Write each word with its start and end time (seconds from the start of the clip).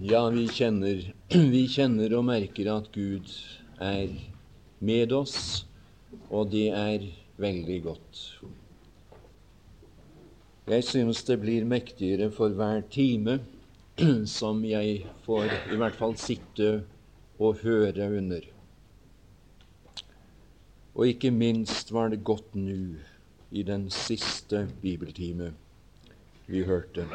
Ja, 0.00 0.28
vi 0.30 0.48
kjenner, 0.48 1.00
vi 1.54 1.62
kjenner 1.70 2.12
og 2.18 2.26
merker 2.28 2.68
at 2.74 2.90
Gud 2.94 3.30
er 3.82 4.10
med 4.84 5.14
oss, 5.16 5.64
og 6.28 6.52
det 6.52 6.68
er 6.76 7.06
veldig 7.40 7.78
godt. 7.86 8.20
Jeg 10.70 10.84
synes 10.88 11.22
det 11.28 11.38
blir 11.42 11.66
mektigere 11.68 12.30
for 12.32 12.54
hver 12.56 12.84
time 12.92 13.38
som 14.38 14.62
jeg 14.68 15.04
får 15.26 15.50
i 15.72 15.80
hvert 15.80 15.98
fall 15.98 16.14
sitte 16.20 16.70
og 17.38 17.64
høre 17.64 18.10
under. 18.18 18.46
Og 20.94 21.08
ikke 21.10 21.32
minst 21.34 21.90
var 21.92 22.12
det 22.12 22.22
godt 22.24 22.54
nå 22.54 23.00
i 23.50 23.64
den 23.66 23.88
siste 23.90 24.68
bibeltime 24.82 25.50
vi 26.46 26.62
hørte. 26.68 27.08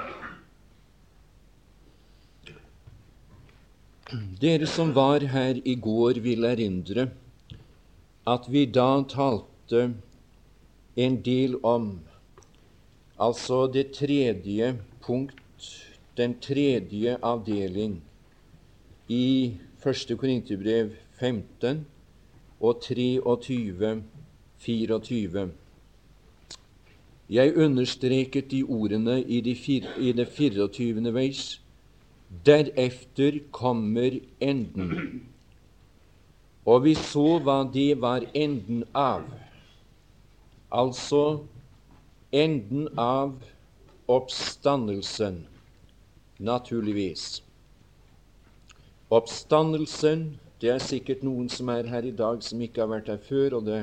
Dere 4.10 4.66
som 4.66 4.90
var 4.96 5.22
her 5.22 5.60
i 5.70 5.76
går, 5.78 6.18
vil 6.26 6.46
erindre 6.50 7.04
at 8.32 8.48
vi 8.50 8.64
da 8.66 9.04
talte 9.06 9.82
en 10.98 11.18
del 11.28 11.60
om 11.62 11.92
altså 13.22 13.68
det 13.70 13.92
tredje 13.94 14.72
punkt, 15.06 15.68
den 16.18 16.34
tredje 16.42 17.20
avdeling 17.22 18.00
i 19.10 19.54
1. 19.86 20.18
Korinterbrev 20.18 20.90
15 21.20 21.86
og 22.60 22.82
23, 22.82 24.04
24. 24.58 25.50
Jeg 27.30 27.58
understreket 27.58 28.52
de 28.52 28.64
ordene 28.64 29.22
i, 29.22 29.38
i 29.38 30.12
det 30.18 30.28
24. 30.34 31.14
vers 31.14 31.60
Derefter 32.30 33.40
kommer 33.52 34.20
enden. 34.40 35.22
Og 36.66 36.84
vi 36.84 36.94
så 36.94 37.40
hva 37.42 37.64
det 37.74 38.02
var 38.02 38.26
enden 38.38 38.84
av. 38.94 39.24
Altså 40.70 41.46
enden 42.32 42.88
av 42.98 43.34
oppstandelsen, 44.08 45.48
naturligvis. 46.38 47.42
Oppstandelsen 49.10 50.38
Det 50.60 50.68
er 50.74 50.82
sikkert 50.84 51.22
noen 51.24 51.46
som 51.48 51.70
er 51.72 51.88
her 51.88 52.04
i 52.04 52.12
dag, 52.12 52.42
som 52.44 52.60
ikke 52.60 52.82
har 52.84 52.90
vært 52.92 53.08
her 53.08 53.20
før, 53.24 53.54
og 53.56 53.62
det, 53.64 53.78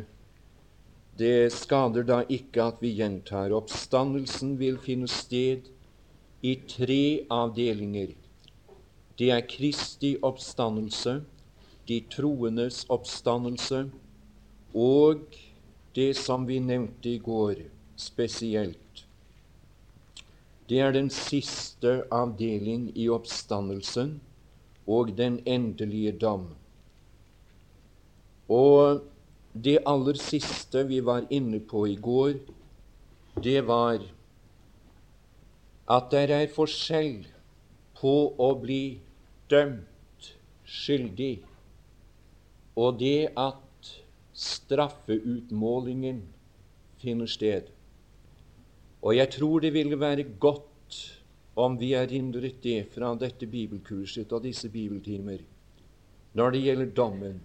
det 1.16 1.48
skader 1.54 2.04
da 2.04 2.18
ikke 2.28 2.66
at 2.68 2.82
vi 2.84 2.90
gjentar. 2.98 3.54
Oppstandelsen 3.56 4.58
vil 4.60 4.76
finne 4.84 5.08
sted 5.08 5.70
i 6.44 6.52
tre 6.68 7.24
avdelinger. 7.32 8.12
Det 9.18 9.30
er 9.32 9.46
Kristi 9.48 10.16
oppstandelse, 10.22 11.22
de 11.88 12.00
troendes 12.12 12.82
oppstandelse 12.92 13.86
og 14.76 15.36
det 15.96 16.10
som 16.18 16.44
vi 16.44 16.58
nevnte 16.60 17.14
i 17.14 17.20
går 17.24 17.62
spesielt. 17.96 19.06
Det 20.68 20.80
er 20.80 20.92
den 20.92 21.08
siste 21.10 22.02
avdeling 22.12 22.90
i 22.98 23.06
oppstandelsen 23.08 24.18
og 24.86 25.14
den 25.16 25.38
endelige 25.46 26.12
dom. 26.12 26.50
Og 28.52 29.00
det 29.64 29.78
aller 29.86 30.20
siste 30.20 30.84
vi 30.90 31.00
var 31.00 31.24
inne 31.30 31.60
på 31.60 31.86
i 31.86 31.96
går, 31.96 32.36
det 33.42 33.64
var 33.66 34.04
at 35.88 36.10
det 36.10 36.30
er 36.34 36.52
forskjell 36.52 37.24
på 38.00 38.14
å 38.42 38.52
bli 38.60 38.98
dømt 39.50 40.32
skyldig, 40.64 41.40
og 42.76 42.98
det 43.00 43.30
at 43.38 43.92
straffeutmålingen 44.36 46.22
finner 47.00 47.30
sted. 47.30 47.70
Og 49.02 49.16
jeg 49.16 49.30
tror 49.30 49.60
det 49.62 49.72
ville 49.72 50.00
være 50.00 50.26
godt 50.40 50.98
om 51.56 51.78
vi 51.80 51.92
erindret 51.96 52.58
det 52.62 52.88
fra 52.92 53.14
dette 53.16 53.46
bibelkurset 53.48 54.32
og 54.32 54.42
disse 54.44 54.68
bibeltimer 54.68 55.44
når 56.36 56.50
det 56.52 56.62
gjelder 56.66 56.90
dommen. 56.92 57.40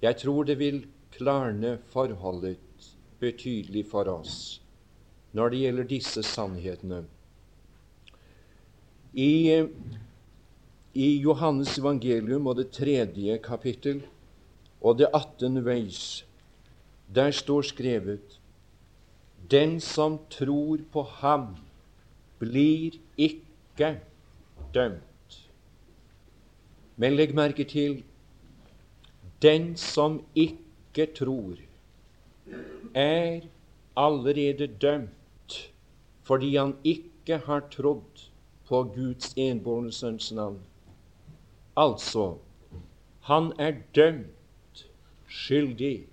Jeg 0.00 0.16
tror 0.16 0.46
det 0.48 0.56
vil 0.58 0.86
klarne 1.12 1.78
forholdet 1.92 2.94
betydelig 3.20 3.84
for 3.90 4.08
oss 4.08 4.62
når 5.36 5.52
det 5.52 5.58
gjelder 5.60 5.88
disse 5.90 6.22
sannhetene. 6.26 7.04
I 9.14 9.66
i 10.94 11.20
Johannes 11.22 11.78
evangelium 11.78 12.46
og 12.50 12.56
det 12.58 12.70
tredje 12.74 13.38
kapittel 13.42 14.02
og 14.80 14.98
det 14.98 15.10
attende 15.14 15.62
veis, 15.64 16.24
der 17.14 17.30
står 17.30 17.62
skrevet 17.62 18.38
Den 19.50 19.80
som 19.80 20.18
tror 20.30 20.78
på 20.92 21.02
ham, 21.02 21.56
blir 22.38 22.98
ikke 23.18 24.00
dømt. 24.74 25.38
Men 26.96 27.16
legg 27.16 27.34
merke 27.34 27.64
til 27.64 28.02
den 29.42 29.76
som 29.76 30.20
ikke 30.34 31.08
tror, 31.16 31.58
er 32.94 33.40
allerede 33.96 34.66
dømt 34.66 35.72
fordi 36.22 36.56
han 36.56 36.76
ikke 36.84 37.40
har 37.46 37.66
trodd 37.72 38.26
på 38.68 38.84
Guds 38.94 39.34
enbårne 39.36 39.90
sønns 39.92 40.32
navn. 40.32 40.60
Altså, 41.76 42.38
han 43.20 43.52
er 43.58 43.76
dømt 43.94 44.86
skyldig 45.30 46.08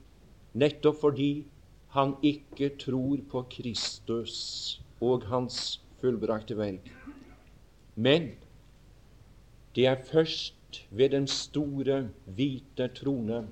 nettopp 0.54 1.00
fordi 1.02 1.48
han 1.96 2.14
ikke 2.22 2.70
tror 2.78 3.24
på 3.32 3.42
Kristus 3.50 4.36
og 5.02 5.26
hans 5.32 5.80
fullbrakte 6.02 6.58
verk. 6.58 6.92
Men 7.96 8.30
det 9.76 9.88
er 9.88 10.04
først 10.12 10.86
ved 10.92 11.10
den 11.10 11.28
store, 11.28 12.10
hvite 12.26 12.88
trone 12.88 13.48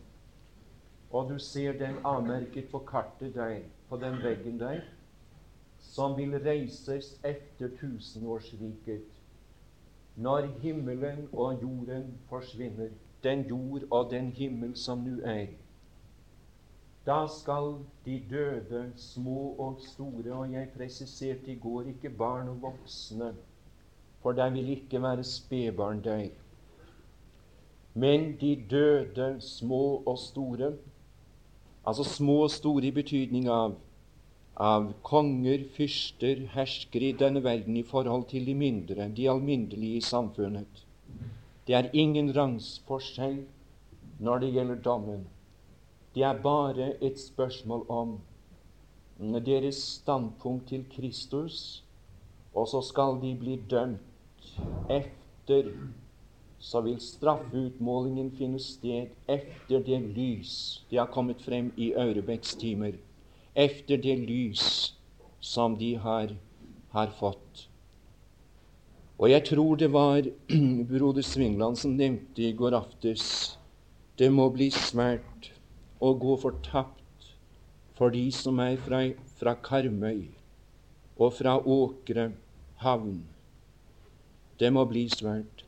Og 1.11 1.29
du 1.29 1.39
ser 1.39 1.73
den 1.79 1.95
avmerket 2.03 2.69
på 2.71 2.79
kartet 2.79 3.33
der, 3.35 3.59
på 3.89 3.97
den 3.97 4.17
veggen 4.23 4.59
der, 4.59 4.81
som 5.79 6.17
vil 6.17 6.35
reises 6.44 7.13
etter 7.23 7.69
tusenårsriket 7.79 9.14
når 10.15 10.47
himmelen 10.61 11.29
og 11.33 11.61
jorden 11.61 12.17
forsvinner, 12.29 12.89
den 13.23 13.41
jord 13.49 13.81
og 13.91 14.11
den 14.11 14.31
himmel 14.31 14.75
som 14.77 14.97
nå 15.03 15.19
er, 15.23 15.47
da 17.05 17.27
skal 17.29 17.75
de 18.05 18.21
døde, 18.29 18.91
små 18.97 19.55
og 19.59 19.77
store, 19.79 20.33
og 20.33 20.51
jeg 20.51 20.69
presiserte 20.77 21.51
i 21.51 21.55
går 21.55 21.81
ikke 21.81 22.09
barn 22.09 22.47
og 22.49 22.61
voksne, 22.61 23.35
for 24.21 24.31
de 24.31 24.51
vil 24.51 24.69
ikke 24.69 25.01
være 25.01 25.23
spedbarn 25.23 26.03
der, 26.03 26.27
men 27.93 28.37
de 28.41 28.63
døde, 28.69 29.41
små 29.41 30.03
og 30.05 30.17
store, 30.17 30.73
altså 31.85 32.03
små 32.03 32.43
og 32.43 32.51
store 32.51 32.87
i 32.87 32.91
betydning 32.91 33.49
av 33.49 33.75
av 34.55 34.93
konger, 35.03 35.66
fyrster, 35.75 36.45
herskere 36.53 37.09
i 37.11 37.17
denne 37.19 37.43
verden 37.43 37.77
i 37.77 37.83
forhold 37.83 38.27
til 38.31 38.45
de 38.47 38.55
mindre, 38.55 39.09
de 39.09 39.27
alminnelige 39.29 39.99
i 39.99 40.05
samfunnet. 40.05 40.85
Det 41.67 41.75
er 41.75 41.89
ingen 41.93 42.31
rangsforskjell 42.35 43.41
når 44.19 44.39
det 44.44 44.53
gjelder 44.55 44.81
dommen. 44.85 45.25
Det 46.15 46.23
er 46.23 46.41
bare 46.41 46.94
et 47.03 47.19
spørsmål 47.19 47.85
om 47.89 48.17
deres 49.45 49.75
standpunkt 49.75 50.69
til 50.69 50.85
Kristus, 50.91 51.83
og 52.55 52.67
så 52.67 52.81
skal 52.81 53.19
de 53.21 53.35
bli 53.35 53.59
dømt 53.69 53.99
efter 54.89 55.71
så 56.59 56.81
vil 56.81 57.00
straffeutmålingen 57.01 58.31
finne 58.31 58.59
sted 58.59 59.12
efter 59.27 59.83
det 59.85 60.00
lys 60.15 60.85
det 60.89 60.97
har 60.97 61.12
kommet 61.13 61.41
frem 61.45 61.74
i 61.77 61.91
Aurebecks 61.94 62.56
timer 62.56 62.95
efter 63.56 63.98
det 63.98 64.16
lys 64.28 64.94
som 65.40 65.78
de 65.80 65.96
har, 65.96 66.36
har 66.92 67.13
fått. 67.19 67.68
Og 69.16 69.30
jeg 69.31 69.46
tror 69.48 69.78
det 69.80 69.92
var 69.94 70.28
broder 70.92 71.24
Svingland 71.24 71.80
som 71.80 71.96
nevnte 71.96 72.44
i 72.44 72.52
går 72.52 72.75
aftes 72.75 73.56
det 74.19 74.30
må 74.31 74.48
bli 74.52 74.69
svært 74.72 75.50
å 76.00 76.13
gå 76.16 76.38
fortapt 76.40 77.25
for 77.98 78.13
de 78.16 78.30
som 78.31 78.60
er 78.63 78.78
fra, 78.80 79.02
fra 79.40 79.56
Karmøy 79.60 80.22
og 81.19 81.34
fra 81.36 81.57
Åkre 81.60 82.30
havn. 82.80 83.18
Det 84.60 84.72
må 84.72 84.86
bli 84.88 85.04
svært. 85.12 85.66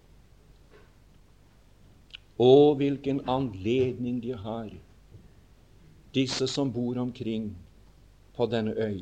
Å, 2.39 2.51
hvilken 2.80 3.19
anledning 3.28 4.22
de 4.24 4.36
har, 4.39 4.72
disse 6.16 6.48
som 6.48 6.72
bor 6.72 7.00
omkring 7.04 7.50
på 8.38 8.45
denne 8.45 8.74
øy 8.78 9.01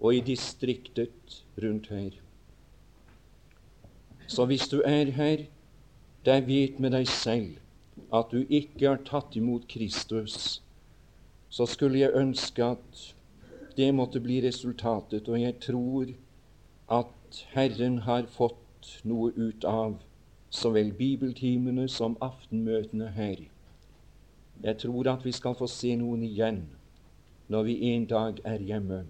og 0.00 0.14
i 0.14 0.20
distriktet 0.20 1.44
rundt 1.62 1.86
her. 1.88 2.10
Så 4.28 4.44
hvis 4.44 4.68
du 4.68 4.82
er 4.84 5.10
her, 5.10 5.46
deg 6.26 6.46
vet 6.46 6.80
med 6.80 6.92
deg 6.92 7.08
selv 7.08 7.56
at 8.12 8.32
du 8.32 8.42
ikke 8.48 8.88
har 8.88 9.02
tatt 9.06 9.36
imot 9.38 9.68
Kristus, 9.70 10.62
så 11.48 11.66
skulle 11.66 12.02
jeg 12.02 12.14
ønske 12.14 12.64
at 12.64 13.04
det 13.76 13.94
måtte 13.94 14.20
bli 14.20 14.40
resultatet, 14.44 15.28
og 15.28 15.40
jeg 15.40 15.58
tror 15.60 16.12
at 16.92 17.42
Herren 17.54 17.98
har 17.98 18.26
fått 18.30 19.00
noe 19.04 19.32
ut 19.36 19.64
av 19.64 19.98
så 20.50 20.70
vel 20.72 20.92
bibeltimene 20.96 21.88
som 21.88 22.16
aftenmøtene 22.20 23.10
her. 23.16 23.40
Jeg 24.62 24.78
tror 24.78 25.08
at 25.12 25.24
vi 25.24 25.32
skal 25.32 25.56
få 25.58 25.68
se 25.70 25.96
noen 25.96 26.22
igjen 26.24 26.64
når 27.48 27.62
vi 27.62 27.76
en 27.92 28.06
dag 28.06 28.40
er 28.44 28.62
hjemme, 28.62 29.04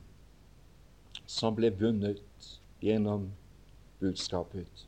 som 1.26 1.56
ble 1.56 1.70
vunnet 1.80 2.50
gjennom 2.84 3.30
budskapet. 4.00 4.86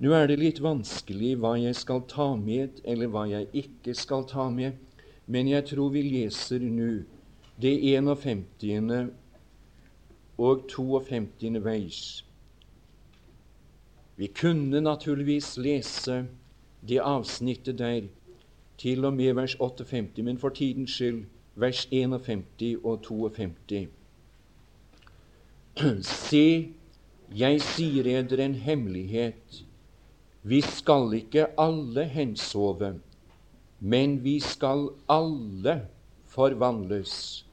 Nå 0.00 0.12
er 0.16 0.30
det 0.30 0.38
litt 0.40 0.58
vanskelig 0.64 1.34
hva 1.40 1.54
jeg 1.60 1.76
skal 1.76 2.02
ta 2.08 2.32
med, 2.40 2.80
eller 2.88 3.10
hva 3.12 3.26
jeg 3.28 3.50
ikke 3.62 3.94
skal 3.94 4.24
ta 4.28 4.48
med, 4.50 4.78
men 5.30 5.48
jeg 5.48 5.68
tror 5.70 5.92
vi 5.94 6.02
leser 6.08 6.64
nå 6.64 6.90
det 7.60 7.74
51. 7.84 9.12
og 10.40 10.64
52. 10.72 11.60
vers. 11.64 12.00
Vi 14.16 14.26
kunne 14.26 14.80
naturligvis 14.80 15.56
lese 15.60 16.24
det 16.88 16.98
avsnittet 17.04 17.78
der 17.78 18.08
til 18.80 19.04
og 19.04 19.14
med 19.14 19.36
vers 19.36 19.54
58, 19.60 20.24
men 20.24 20.40
for 20.40 20.48
tidens 20.48 20.96
skyld 20.96 21.22
vers 21.60 21.86
51 21.90 22.76
og 22.84 23.02
52. 23.04 23.88
Se, 26.02 26.46
jeg 27.36 27.60
sier 27.62 28.08
eder 28.08 28.40
en 28.44 28.54
hemmelighet. 28.64 29.60
Vi 30.42 30.60
skal 30.64 31.12
ikke 31.18 31.50
alle 31.60 32.06
hensove, 32.08 32.94
men 33.80 34.16
vi 34.24 34.38
skal 34.40 34.88
alle 35.08 35.76
forvandles 36.32 37.44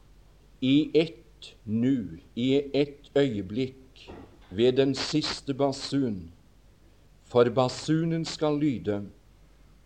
i 0.61 0.89
ett 0.95 1.51
nu, 1.65 2.17
i 2.35 2.47
ett 2.73 3.11
øyeblikk, 3.15 4.07
ved 4.51 4.79
den 4.79 4.95
siste 4.95 5.53
basun. 5.53 6.31
For 7.27 7.51
basunen 7.51 8.23
skal 8.25 8.55
lyde, 8.59 9.01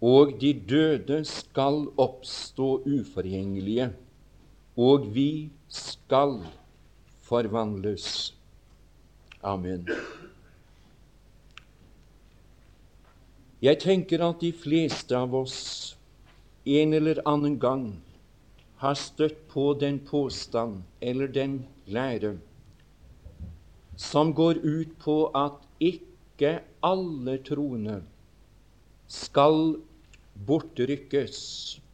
og 0.01 0.37
de 0.41 0.53
døde 0.69 1.23
skal 1.25 1.87
oppstå 1.97 2.83
uforgjengelige, 2.85 3.89
og 4.81 5.07
vi 5.15 5.51
skal 5.69 6.39
forvandles. 7.27 8.33
Amen. 9.43 9.85
Jeg 13.61 13.77
tenker 13.83 14.23
at 14.25 14.41
de 14.41 14.49
fleste 14.57 15.17
av 15.17 15.35
oss 15.37 15.57
en 16.65 16.93
eller 16.97 17.21
annen 17.29 17.59
gang 17.61 17.85
har 18.81 18.97
støtt 18.97 19.43
på 19.53 19.71
den 19.77 19.99
påstand 20.05 20.81
eller 21.01 21.29
den 21.29 21.59
lære 21.85 22.39
som 24.01 24.33
går 24.33 24.63
ut 24.65 24.97
på 25.03 25.15
at 25.37 25.61
ikke 25.77 26.55
alle 26.81 27.37
troende 27.45 27.99
skal 29.11 29.75
bortrykkes 30.47 31.41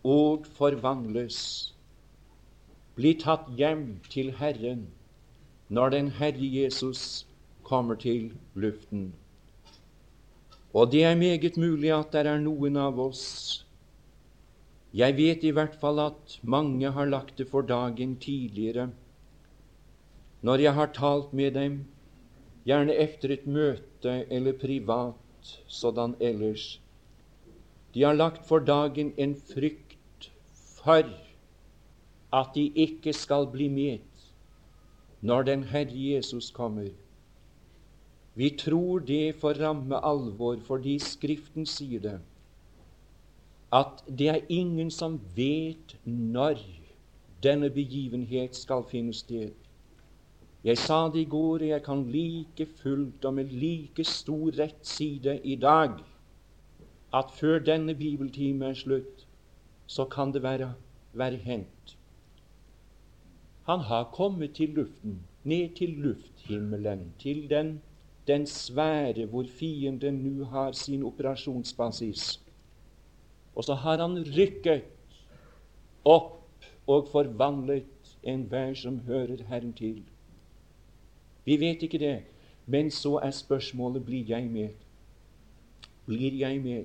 og 0.07 0.45
forvandles, 0.55 1.73
bli 2.97 3.13
tatt 3.21 3.49
hjem 3.57 3.83
til 4.09 4.31
Herren 4.39 4.87
når 5.69 5.93
den 5.93 6.09
Herre 6.17 6.49
Jesus 6.49 7.27
kommer 7.63 7.95
til 7.95 8.31
luften. 8.55 9.11
Og 10.73 10.91
det 10.91 11.03
er 11.03 11.15
meget 11.19 11.57
mulig 11.57 11.91
at 11.93 12.11
det 12.15 12.25
er 12.25 12.41
noen 12.41 12.77
av 12.77 12.99
oss 12.99 13.23
Jeg 14.93 15.17
vet 15.17 15.43
i 15.43 15.51
hvert 15.53 15.75
fall 15.81 15.99
at 15.99 16.39
mange 16.41 16.89
har 16.91 17.05
lagt 17.05 17.37
det 17.37 17.47
for 17.51 17.61
dagen 17.61 18.15
tidligere, 18.17 18.89
når 20.41 20.63
jeg 20.63 20.73
har 20.73 20.89
talt 20.95 21.33
med 21.33 21.51
dem, 21.53 21.77
gjerne 22.65 22.95
etter 22.95 23.35
et 23.35 23.45
møte 23.47 24.25
eller 24.31 24.57
privat 24.57 25.53
sådan 25.67 26.15
ellers 26.19 26.79
de 27.93 28.03
har 28.03 28.13
lagt 28.13 28.43
for 28.47 28.59
dagen 28.59 29.13
en 29.17 29.35
frykt 29.35 30.27
for 30.77 31.07
at 32.33 32.55
de 32.55 32.67
ikke 32.75 33.13
skal 33.13 33.47
bli 33.51 33.67
med 33.67 33.99
når 35.21 35.43
den 35.43 35.63
Herre 35.63 35.93
Jesus 35.93 36.51
kommer. 36.51 36.89
Vi 38.35 38.49
tror 38.49 38.99
det 38.99 39.35
får 39.35 39.53
ramme 39.63 39.97
alvor 40.05 40.59
fordi 40.65 40.99
Skriften 40.99 41.65
sier 41.65 41.99
det, 41.99 42.19
at 43.73 44.03
det 44.19 44.27
er 44.29 44.45
ingen 44.49 44.91
som 44.91 45.19
vet 45.35 45.95
når 46.05 46.59
denne 47.43 47.69
begivenhet 47.69 48.55
skal 48.55 48.85
finne 48.91 49.13
sted. 49.13 49.51
Jeg 50.63 50.77
sa 50.77 51.07
det 51.09 51.19
i 51.19 51.29
går, 51.29 51.63
og 51.63 51.67
jeg 51.67 51.83
kan 51.83 52.03
like 52.11 52.65
fullt 52.65 53.25
og 53.25 53.33
med 53.33 53.51
like 53.51 54.03
stor 54.03 54.51
rett 54.59 54.85
si 54.87 55.19
det 55.23 55.39
i 55.43 55.55
dag 55.55 55.97
at 57.13 57.31
før 57.31 57.59
denne 57.59 57.95
bibeltime 57.95 58.65
er 58.65 58.73
slutt, 58.73 59.27
så 59.87 60.05
kan 60.05 60.33
det 60.33 60.43
være, 60.43 60.73
være 61.13 61.35
hendt. 61.35 61.96
Han 63.67 63.79
har 63.79 64.03
kommet 64.13 64.53
til 64.55 64.69
luften, 64.69 65.19
ned 65.43 65.75
til 65.75 65.89
lufthimmelen, 65.89 67.13
til 67.19 67.49
den, 67.49 67.81
den 68.27 68.45
sfære 68.47 69.25
hvor 69.25 69.45
fienden 69.59 70.21
nå 70.23 70.45
har 70.45 70.71
sin 70.71 71.03
operasjonsbasis. 71.03 72.39
Og 73.55 73.63
så 73.63 73.73
har 73.73 73.99
han 73.99 74.23
rykket 74.37 74.87
opp 76.05 76.63
og 76.87 77.07
forvandlet 77.11 78.15
enhver 78.23 78.73
som 78.73 78.99
hører 78.99 79.43
Herren 79.49 79.73
til. 79.73 80.03
Vi 81.45 81.59
vet 81.59 81.83
ikke 81.83 81.99
det, 81.99 82.17
men 82.65 82.91
så 82.91 83.17
er 83.23 83.31
spørsmålet 83.31 84.05
blir 84.05 84.23
jeg 84.27 84.47
med. 84.51 84.69
Blir 86.05 86.39
jeg 86.39 86.61
med? 86.63 86.83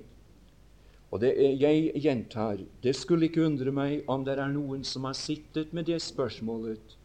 Og 1.13 1.21
det, 1.21 1.35
jeg 1.61 1.91
gjentar, 2.01 2.57
det 2.81 2.95
skulle 2.97 3.27
ikke 3.29 3.43
undre 3.45 3.69
meg 3.69 4.07
om 4.09 4.23
det 4.25 4.33
er 4.33 4.49
noen 4.49 4.81
som 4.87 5.05
har 5.05 5.13
sittet 5.13 5.73
med 5.77 5.85
det 5.85 5.99
spørsmålet. 6.01 6.95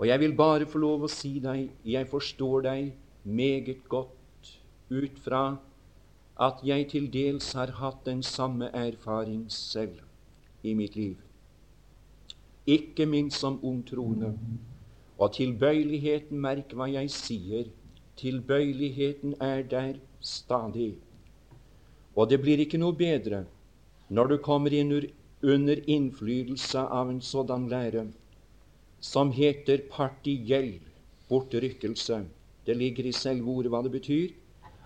Og 0.00 0.06
jeg 0.08 0.20
vil 0.22 0.32
bare 0.32 0.64
få 0.64 0.80
lov 0.80 1.04
å 1.04 1.10
si 1.12 1.34
deg, 1.44 1.66
jeg 1.84 2.08
forstår 2.08 2.64
deg 2.64 2.94
meget 3.28 3.82
godt 3.92 4.54
ut 4.88 5.18
fra 5.20 5.42
at 6.40 6.62
jeg 6.64 6.86
til 6.94 7.10
dels 7.12 7.50
har 7.52 7.74
hatt 7.82 8.06
den 8.08 8.22
samme 8.24 8.70
erfaring 8.72 9.44
selv 9.52 10.00
i 10.64 10.72
mitt 10.74 10.96
liv. 10.96 11.18
Ikke 12.64 13.04
minst 13.04 13.44
som 13.44 13.60
ung 13.60 13.82
troende. 13.84 14.32
Og 15.20 15.34
tilbøyeligheten, 15.36 16.40
merk 16.40 16.72
hva 16.72 16.88
jeg 16.88 17.12
sier, 17.12 17.68
tilbøyeligheten 18.16 19.36
er 19.44 19.60
der 19.68 20.00
stadig. 20.24 20.94
Og 22.20 22.28
det 22.28 22.36
blir 22.42 22.60
ikke 22.60 22.78
noe 22.80 22.92
bedre 22.92 23.44
når 24.12 24.32
du 24.32 24.36
kommer 24.44 24.74
inn 24.76 24.90
under 25.40 25.78
innflytelse 25.88 26.82
av 27.00 27.08
en 27.08 27.20
sådan 27.24 27.68
lære 27.70 28.02
som 29.00 29.30
heter 29.32 29.86
partiell 29.88 30.74
bortrykkelse. 31.30 32.18
Det 32.66 32.76
ligger 32.76 33.08
i 33.08 33.14
selve 33.16 33.48
ordet 33.48 33.72
hva 33.72 33.80
det 33.86 33.92
betyr. 33.94 34.34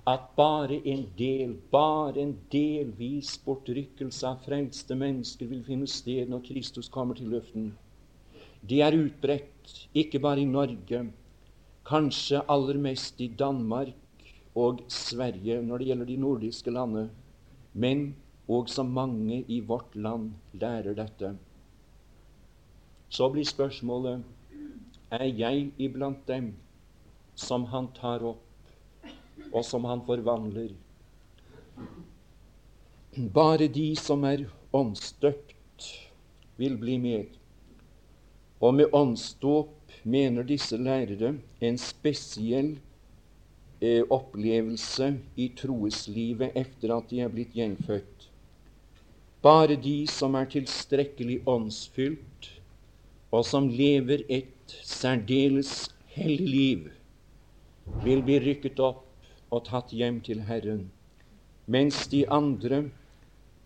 At 0.06 0.28
bare 0.36 0.78
en 0.86 1.08
del, 1.18 1.56
bare 1.72 2.20
en 2.22 2.36
delvis 2.52 3.32
bortrykkelse 3.42 4.28
av 4.28 4.44
frelste 4.44 4.94
mennesker 5.00 5.50
vil 5.50 5.64
finne 5.66 5.90
sted 5.90 6.30
når 6.30 6.44
Kristus 6.46 6.92
kommer 6.92 7.18
til 7.18 7.32
luften. 7.34 7.72
Det 8.62 8.78
er 8.84 8.94
utbredt, 8.94 9.74
ikke 9.96 10.20
bare 10.22 10.44
i 10.44 10.46
Norge, 10.46 11.02
kanskje 11.88 12.44
aller 12.46 12.78
mest 12.78 13.18
i 13.20 13.32
Danmark 13.32 13.96
og 14.54 14.84
Sverige 14.92 15.58
når 15.64 15.80
det 15.80 15.90
gjelder 15.90 16.12
de 16.12 16.22
nordiske 16.28 16.70
landene 16.70 17.08
men 17.74 18.14
også 18.48 18.82
mange 18.86 19.42
i 19.48 19.60
vårt 19.60 19.96
land 19.96 20.30
lærer 20.52 20.94
dette. 20.94 21.34
Så 23.08 23.28
blir 23.32 23.46
spørsmålet 23.46 24.22
er 25.10 25.26
jeg 25.26 25.70
iblant 25.78 26.22
dem 26.28 26.52
som 27.34 27.66
han 27.70 27.90
tar 27.96 28.22
opp, 28.26 28.42
og 29.52 29.62
som 29.66 29.84
han 29.86 30.02
forvandler. 30.06 30.72
Bare 33.34 33.68
de 33.70 33.88
som 33.98 34.24
er 34.26 34.46
åndsdøpt, 34.74 35.88
vil 36.56 36.76
bli 36.78 36.98
med. 37.02 37.34
Og 38.62 38.74
med 38.74 38.94
åndsdåp 38.94 39.94
mener 40.04 40.46
disse 40.46 40.78
lærere 40.78 41.34
en 41.60 41.78
spesiell 41.78 42.76
opplevelse 44.12 45.10
i 45.36 45.50
troeslivet 45.58 46.56
etter 46.58 46.92
at 46.96 47.10
de 47.10 47.20
er 47.24 47.32
blitt 47.32 47.54
gjenfødt. 47.56 48.28
Bare 49.44 49.76
de 49.76 50.06
som 50.08 50.36
er 50.38 50.48
tilstrekkelig 50.52 51.42
åndsfylt, 51.50 52.50
og 53.34 53.42
som 53.44 53.66
lever 53.68 54.22
et 54.32 54.76
særdeles 54.86 55.90
hellig 56.14 56.48
liv, 56.48 56.86
vil 58.04 58.22
bli 58.24 58.38
rykket 58.40 58.80
opp 58.80 59.02
og 59.52 59.66
tatt 59.68 59.92
hjem 59.92 60.22
til 60.24 60.44
Herren, 60.48 60.86
mens 61.66 62.06
de 62.12 62.22
andre, 62.32 62.84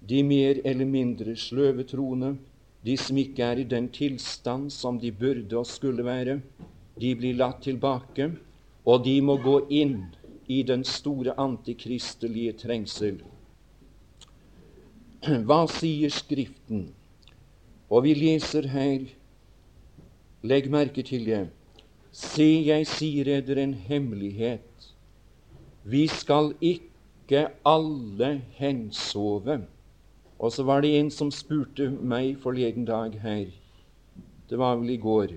de 0.00 0.22
mer 0.26 0.60
eller 0.66 0.88
mindre 0.88 1.36
sløve 1.38 1.86
troende, 1.86 2.34
de 2.82 2.96
som 2.98 3.18
ikke 3.18 3.44
er 3.44 3.62
i 3.62 3.68
den 3.68 3.88
tilstand 3.94 4.70
som 4.72 4.98
de 5.02 5.10
burde 5.12 5.58
og 5.58 5.66
skulle 5.66 6.04
være, 6.06 6.40
de 6.98 7.14
blir 7.18 7.38
latt 7.38 7.62
tilbake, 7.66 8.32
og 8.88 9.04
de 9.04 9.18
må 9.20 9.36
gå 9.44 9.58
inn 9.68 9.98
i 10.48 10.62
den 10.64 10.84
store 10.88 11.34
antikristelige 11.36 12.54
trengsel. 12.62 13.18
Hva 15.48 15.64
sier 15.68 16.12
Skriften? 16.14 16.86
Og 17.92 18.04
vi 18.06 18.14
leser 18.16 18.68
her 18.72 19.04
Legg 20.46 20.68
merke 20.70 21.02
til 21.02 21.24
det. 21.26 21.44
Se, 22.14 22.46
jeg 22.46 22.86
sier 22.86 23.28
eder 23.40 23.58
en 23.58 23.74
hemmelighet. 23.74 24.86
Vi 25.82 26.04
skal 26.06 26.52
ikke 26.62 27.48
alle 27.66 28.30
hensove. 28.60 29.58
Og 30.38 30.52
så 30.54 30.62
var 30.62 30.86
det 30.86 30.94
en 30.94 31.10
som 31.10 31.34
spurte 31.34 31.90
meg 31.90 32.38
forleden 32.40 32.86
dag 32.86 33.18
her. 33.20 33.48
Det 34.48 34.58
var 34.58 34.78
vel 34.78 34.94
i 34.94 35.00
går, 35.02 35.34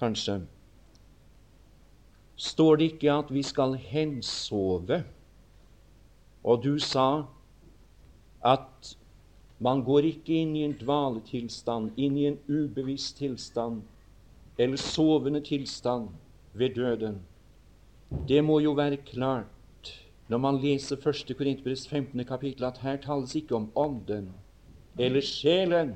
kanskje. 0.00 0.40
Står 2.38 2.78
det 2.78 2.92
ikke 2.92 3.12
at 3.12 3.32
vi 3.34 3.42
skal 3.42 3.74
hensove? 3.82 5.02
Og 6.44 6.62
du 6.64 6.78
sa 6.78 7.26
at 8.46 8.96
man 9.58 9.82
går 9.82 10.06
ikke 10.12 10.36
inn 10.38 10.54
i 10.56 10.62
en 10.62 10.76
dvaletilstand, 10.78 11.90
inn 11.98 12.16
i 12.16 12.28
en 12.30 12.38
ubevisst 12.46 13.18
tilstand 13.18 13.82
eller 14.58 14.78
sovende 14.78 15.40
tilstand 15.42 16.12
ved 16.54 16.78
døden. 16.78 17.18
Det 18.28 18.44
må 18.44 18.60
jo 18.62 18.72
være 18.78 19.02
klart 19.02 19.92
når 20.28 20.38
man 20.38 20.60
leser 20.60 20.96
1. 20.96 21.36
Korinterbrevs 21.36 21.88
15. 21.88 22.24
kapittel, 22.24 22.64
at 22.64 22.78
her 22.78 22.96
tales 22.96 23.34
ikke 23.34 23.56
om 23.56 23.70
ånden 23.76 24.30
eller 24.98 25.20
sjelen, 25.20 25.94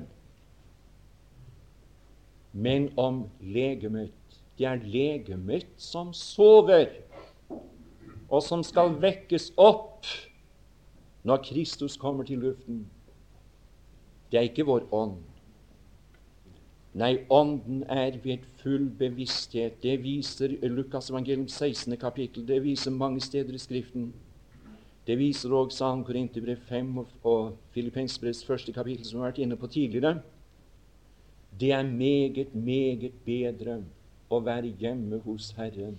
men 2.51 2.89
om 2.97 3.29
legemet. 3.41 4.11
Det 4.57 4.67
er 4.69 4.81
legemet 4.85 5.67
som 5.77 6.13
sover, 6.13 6.91
og 8.29 8.41
som 8.45 8.63
skal 8.65 8.93
vekkes 9.01 9.51
opp 9.57 10.05
når 11.23 11.41
Kristus 11.47 11.97
kommer 11.97 12.27
til 12.27 12.43
luften. 12.43 12.83
Det 14.31 14.39
er 14.39 14.49
ikke 14.49 14.65
vår 14.67 14.87
ånd. 14.93 15.17
Nei, 16.93 17.23
Ånden 17.33 17.83
er 17.89 18.19
ved 18.21 18.43
full 18.61 18.85
bevissthet. 18.97 19.79
Det 19.81 19.95
viser 20.03 20.51
Lukas 20.69 21.09
evangelium 21.09 21.47
16. 21.47 21.97
kapittel. 21.97 22.45
Det 22.47 22.59
viser 22.63 22.91
mange 22.93 23.21
steder 23.21 23.53
i 23.53 23.61
Skriften. 23.61 24.11
Det 25.07 25.17
viser 25.17 25.51
òg 25.51 25.73
2. 25.73 25.89
Korinterbrev 26.05 26.61
5 26.69 26.97
og, 26.97 27.07
og 27.23 27.57
Filippensbrevs 27.73 28.43
første 28.45 28.71
kapittel, 28.71 29.05
som 29.05 29.19
vi 29.19 29.23
har 29.23 29.31
vært 29.31 29.41
inne 29.43 29.57
på 29.57 29.67
tidligere. 29.67 30.21
Det 31.59 31.71
er 31.71 31.83
meget, 31.83 32.55
meget 32.55 33.11
bedre 33.25 33.81
å 34.29 34.39
være 34.43 34.73
hjemme 34.79 35.19
hos 35.25 35.51
Herren. 35.57 35.97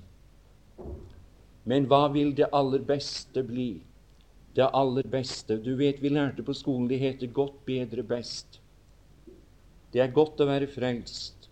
Men 1.64 1.88
hva 1.88 2.09
vil 2.12 2.35
det 2.37 2.50
aller 2.52 2.85
beste 2.85 3.43
bli? 3.47 3.83
Det 4.54 4.69
aller 4.73 5.07
beste 5.11 5.57
Du 5.59 5.75
vet, 5.76 6.02
vi 6.02 6.09
lærte 6.09 6.43
på 6.43 6.54
skolen 6.54 6.88
det 6.88 7.00
heter 7.00 7.26
'godt, 7.26 7.64
bedre, 7.66 8.02
best'. 8.02 8.61
Det 9.93 10.00
er 10.00 10.12
godt 10.12 10.40
å 10.40 10.47
være 10.47 10.66
frelst. 10.66 11.49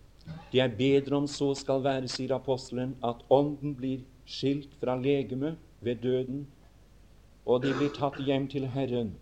Det 0.51 0.59
er 0.59 0.77
bedre 0.77 1.15
om 1.15 1.27
så 1.27 1.53
skal 1.55 1.83
være, 1.83 2.07
sier 2.07 2.35
apostelen, 2.35 2.95
at 3.03 3.23
ånden 3.29 3.75
blir 3.75 4.03
skilt 4.25 4.73
fra 4.79 4.95
legemet 4.95 5.57
ved 5.81 5.95
døden 5.95 6.47
og 7.45 7.63
de 7.63 7.73
blir 7.75 7.91
tatt 7.95 8.19
hjem 8.23 8.47
til 8.47 8.67
Herren. 8.71 9.13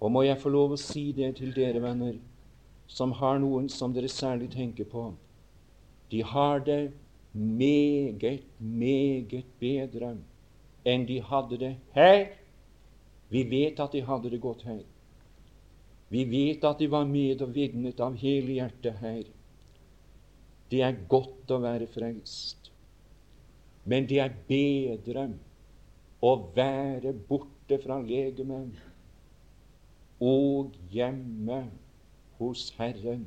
Og 0.00 0.12
må 0.12 0.22
jeg 0.26 0.38
få 0.42 0.50
lov 0.50 0.74
å 0.74 0.80
si 0.80 1.10
det 1.14 1.36
til 1.38 1.54
dere 1.54 1.82
venner, 1.82 2.18
som 2.86 3.12
har 3.20 3.38
noen 3.42 3.68
som 3.70 3.94
dere 3.94 4.10
særlig 4.10 4.50
tenker 4.54 4.86
på. 4.90 5.10
De 6.10 6.22
har 6.24 6.58
det 6.64 6.92
meget, 7.32 8.44
meget 8.58 9.44
bedre 9.60 10.16
enn 10.88 11.04
de 11.08 11.18
hadde 11.22 11.58
det 11.60 11.74
her. 11.94 12.30
Vi 13.28 13.42
vet 13.50 13.80
at 13.80 13.92
de 13.92 14.02
hadde 14.02 14.30
det 14.32 14.40
godt 14.40 14.62
her. 14.64 14.80
Vi 16.08 16.24
vet 16.24 16.64
at 16.64 16.78
de 16.80 16.88
var 16.90 17.04
med 17.04 17.42
og 17.44 17.52
vitnet 17.54 18.00
av 18.00 18.16
hele 18.16 18.56
hjertet 18.56 18.96
her. 19.02 19.24
Det 20.70 20.80
er 20.84 20.96
godt 21.08 21.52
å 21.52 21.60
være 21.60 21.88
frelst, 21.88 22.70
men 23.88 24.08
det 24.08 24.18
er 24.20 24.34
bedre 24.48 25.28
å 26.24 26.32
være 26.56 27.14
borte 27.28 27.78
fra 27.80 28.00
legemet 28.04 28.76
og 30.20 30.76
hjemme 30.92 31.62
hos 32.40 32.68
Herren. 32.76 33.24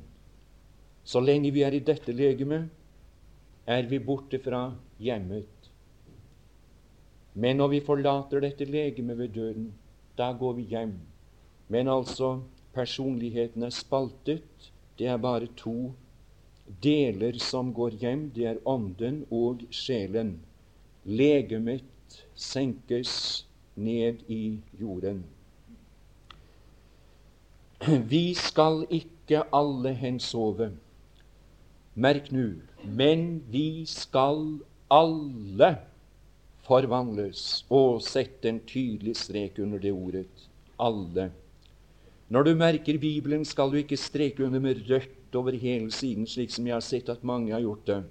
Så 1.04 1.20
lenge 1.20 1.52
vi 1.52 1.64
er 1.66 1.74
i 1.74 1.84
dette 1.84 2.14
legemet, 2.14 2.70
er 3.68 3.88
vi 3.90 4.00
borte 4.00 4.40
fra 4.42 4.72
hjemmet. 5.00 5.70
Men 7.34 7.58
når 7.58 7.72
vi 7.76 7.80
forlater 7.86 8.44
dette 8.44 8.66
legemet 8.66 9.18
ved 9.18 9.34
døden, 9.36 9.72
da 10.18 10.32
går 10.34 10.54
vi 10.54 10.68
hjem. 10.74 10.94
Men 11.72 11.88
altså, 11.88 12.42
personligheten 12.74 13.64
er 13.64 13.70
spaltet. 13.70 14.72
Det 15.00 15.08
er 15.08 15.18
bare 15.18 15.48
to 15.58 15.94
deler 16.84 17.40
som 17.40 17.74
går 17.74 17.96
hjem. 18.02 18.30
Det 18.36 18.46
er 18.46 18.64
ånden 18.68 19.24
og 19.32 19.64
sjelen. 19.72 20.40
Legemet 21.06 22.20
senkes 22.36 23.46
ned 23.76 24.22
i 24.28 24.60
jorden. 24.82 25.24
Vi 28.12 28.34
skal 28.38 28.84
ikke 28.90 29.44
alle 29.56 29.94
hensove. 29.98 30.72
Merk 31.94 32.30
nå, 32.32 32.54
men 32.88 33.42
vi 33.52 33.84
skal 33.90 34.62
alle 34.92 35.74
forvandles. 36.64 37.66
Og 37.68 38.00
sette 38.06 38.48
en 38.48 38.62
tydelig 38.64 39.18
strek 39.20 39.60
under 39.60 39.82
det 39.82 39.92
ordet 39.92 40.48
alle. 40.82 41.30
Når 42.32 42.48
du 42.48 42.56
merker 42.56 42.98
Bibelen, 42.98 43.44
skal 43.46 43.72
du 43.72 43.78
ikke 43.82 44.00
streke 44.00 44.46
under 44.46 44.60
med 44.64 44.86
rødt 44.90 45.36
over 45.36 45.52
hele 45.52 45.92
siden, 45.92 46.28
slik 46.28 46.52
som 46.52 46.68
jeg 46.68 46.76
har 46.78 46.86
sett 46.86 47.10
at 47.12 47.24
mange 47.28 47.52
har 47.52 47.62
gjort 47.62 47.86
det. 47.88 48.02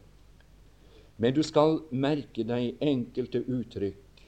Men 1.16 1.34
du 1.34 1.42
skal 1.44 1.80
merke 1.90 2.44
deg 2.44 2.76
enkelte 2.80 3.42
uttrykk. 3.48 4.24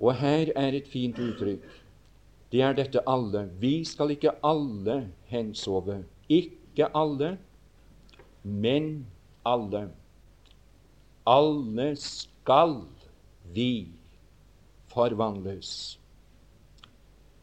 Og 0.00 0.16
her 0.20 0.50
er 0.56 0.76
et 0.76 0.88
fint 0.88 1.18
uttrykk. 1.20 1.64
Det 2.52 2.60
er 2.64 2.76
dette 2.76 3.02
alle. 3.08 3.46
Vi 3.60 3.84
skal 3.84 4.12
ikke 4.16 4.34
alle 4.44 5.04
hensove. 5.28 6.02
Ikke 6.28 6.88
alle, 6.96 7.36
men 8.44 9.06
alle. 9.44 9.88
Alle 11.26 11.96
skal 11.96 12.76
vi 13.54 13.88
forvandles. 14.92 15.98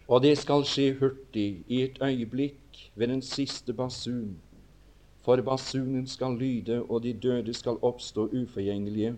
Og 0.08 0.22
det 0.22 0.38
skal 0.38 0.64
skje 0.68 0.94
hurtig, 1.00 1.64
i 1.68 1.82
et 1.82 2.00
øyeblikk, 2.04 2.92
ved 2.96 3.08
den 3.08 3.22
siste 3.22 3.74
basun 3.74 4.38
for 5.22 5.42
basunen 5.42 6.08
skal 6.08 6.38
lyde, 6.38 6.84
og 6.84 7.04
de 7.04 7.14
døde 7.14 7.54
skal 7.54 7.78
oppstå 7.82 8.26
uforgjengelige, 8.26 9.16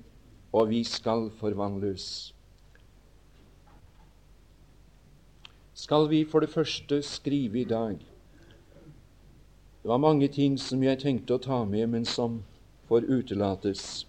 og 0.53 0.69
vi 0.69 0.83
skal 0.83 1.31
forvandles. 1.39 2.35
Skal 5.73 6.09
vi 6.09 6.25
for 6.31 6.39
det 6.39 6.49
første 6.49 7.01
skrive 7.01 7.61
i 7.61 7.63
dag 7.63 7.97
Det 9.83 9.89
var 9.89 9.97
mange 9.99 10.27
ting 10.31 10.53
som 10.57 10.83
jeg 10.83 11.01
tenkte 11.01 11.35
å 11.35 11.41
ta 11.43 11.57
med, 11.67 11.89
men 11.91 12.05
som 12.07 12.37
får 12.87 13.03
utelates. 13.03 14.05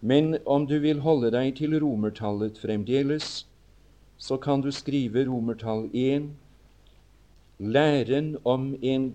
Men 0.00 0.38
om 0.48 0.64
du 0.64 0.78
vil 0.80 1.02
holde 1.04 1.28
deg 1.34 1.50
til 1.58 1.76
romertallet 1.82 2.56
fremdeles, 2.56 3.44
så 4.16 4.38
kan 4.40 4.64
du 4.64 4.70
skrive 4.72 5.26
romertall 5.28 5.90
1, 5.92 6.30
læren 7.60 8.38
om 8.48 8.70
en 8.80 9.10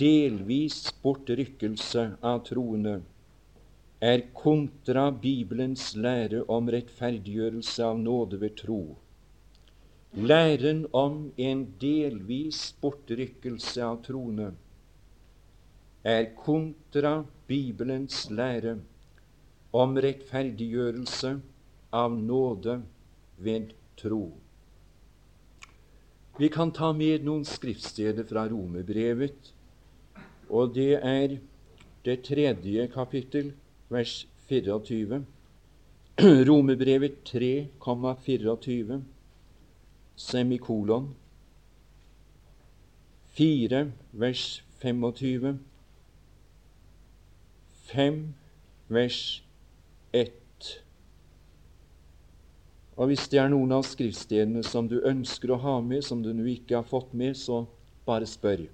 delvis 0.00 0.80
bortrykkelse 1.04 2.06
av 2.24 2.40
troende 2.48 3.02
er 4.00 4.24
kontra 4.40 5.10
Bibelens 5.12 5.90
lære 6.00 6.46
om 6.48 6.72
rettferdiggjørelse 6.72 7.84
av 7.92 8.00
nåde 8.00 8.40
ved 8.40 8.56
tro. 8.64 8.82
Læren 10.16 10.86
om 10.96 11.26
en 11.36 11.66
delvis 11.80 12.70
bortrykkelse 12.80 13.84
av 13.84 14.00
troende 14.08 14.54
er 16.04 16.30
kontra 16.36 17.24
Bibelens 17.48 18.28
lære 18.30 18.76
om 19.74 19.96
rettferdiggjørelse 19.96 21.34
av 21.92 22.14
nåde 22.18 22.78
ved 23.38 23.72
tro. 23.96 24.24
Vi 26.38 26.48
kan 26.50 26.72
ta 26.74 26.92
med 26.92 27.24
noen 27.26 27.44
skriftsteder 27.46 28.26
fra 28.28 28.46
Romerbrevet 28.50 29.54
og 30.48 30.74
det 30.74 30.92
er 31.00 31.38
det 32.04 32.22
tredje 32.22 32.86
kapittel, 32.92 33.52
vers 33.88 34.26
24. 34.48 35.24
Romerbrevet 36.48 37.12
3,24 37.26 39.00
semikolon 40.16 41.08
4 43.34 43.80
vers 44.12 44.64
25 44.82 45.58
5 47.94 48.34
vers 48.88 49.44
1 50.12 50.30
Og 52.96 53.06
Hvis 53.06 53.28
det 53.28 53.38
er 53.38 53.50
noen 53.50 53.72
av 53.74 53.82
skriftstedene 53.86 54.62
som 54.66 54.88
du 54.90 55.00
ønsker 55.02 55.50
å 55.50 55.58
ha 55.62 55.74
med, 55.82 56.04
som 56.06 56.22
du 56.22 56.32
nå 56.34 56.46
ikke 56.52 56.78
har 56.78 56.86
fått 56.86 57.14
med, 57.14 57.34
så 57.38 57.64
bare 58.06 58.26
spør. 58.26 58.66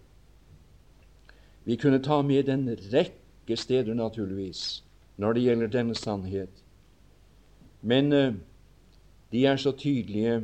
Vi 1.64 1.76
kunne 1.80 2.02
ta 2.04 2.20
med 2.22 2.48
en 2.48 2.66
rekke 2.92 3.56
steder, 3.56 3.94
naturligvis, 3.94 4.82
når 5.16 5.36
det 5.36 5.44
gjelder 5.44 5.72
denne 5.72 5.96
sannhet. 5.96 6.64
Men 7.80 8.12
uh, 8.12 8.34
de 9.32 9.46
er 9.46 9.56
så 9.56 9.72
tydelige, 9.72 10.42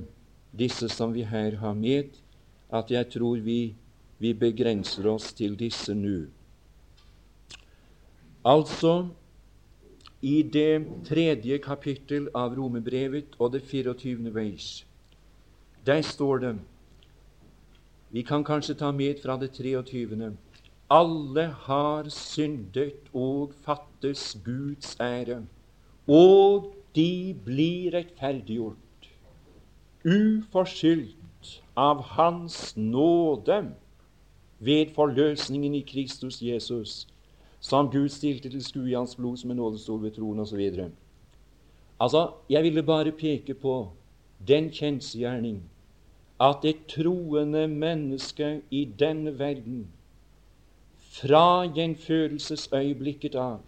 disse 0.56 0.88
som 0.88 1.12
vi 1.12 1.26
her 1.28 1.58
har 1.60 1.74
med, 1.76 2.16
at 2.72 2.90
jeg 2.90 3.10
tror 3.12 3.44
vi, 3.44 3.74
vi 4.18 4.32
begrenser 4.32 5.08
oss 5.12 5.32
til 5.36 5.56
disse 5.58 5.92
nå. 5.94 6.30
Altså, 8.46 9.08
i 10.22 10.42
det 10.42 10.86
tredje 11.08 11.58
kapittel 11.58 12.28
av 12.30 12.52
Romerbrevet 12.54 13.32
og 13.42 13.56
det 13.56 13.64
24. 13.66 14.30
vers, 14.34 14.86
der 15.86 16.02
står 16.02 16.38
det 16.44 16.52
Vi 18.14 18.22
kan 18.22 18.44
kanskje 18.44 18.76
ta 18.78 18.92
med 18.94 19.18
fra 19.22 19.34
det 19.36 19.50
23. 19.56 20.30
Alle 20.90 21.44
har 21.66 22.08
syndet 22.08 23.10
og 23.12 23.50
fattes 23.66 24.38
Guds 24.44 24.94
ære, 25.00 25.40
og 26.06 26.70
de 26.94 27.34
blir 27.44 27.90
rettferdiggjort, 27.98 29.10
uforskyldt 30.06 31.50
av 31.76 32.06
Hans 32.14 32.76
nåde 32.76 33.58
ved 34.62 34.94
forløsningen 34.94 35.74
i 35.74 35.82
Kristus 35.82 36.38
Jesus, 36.42 37.08
som 37.66 37.90
Gud 37.90 38.08
stilte 38.14 38.50
til 38.52 38.62
skue 38.64 38.90
i 38.90 38.96
hans 38.98 39.16
blod 39.18 39.36
som 39.40 39.50
en 39.50 39.60
nådestol 39.60 40.02
ved 40.02 40.14
troen 40.14 40.38
osv. 40.44 40.62
Altså, 42.00 42.22
jeg 42.50 42.62
ville 42.62 42.82
bare 42.82 43.12
peke 43.12 43.54
på 43.54 43.76
den 44.48 44.70
kjensgjerning 44.70 45.62
at 46.40 46.64
et 46.64 46.84
troende 46.88 47.66
menneske 47.68 48.60
i 48.70 48.84
denne 48.98 49.38
verden 49.38 49.86
fra 51.16 51.64
gjenfødelsesøyeblikket 51.64 53.34
av 53.34 53.64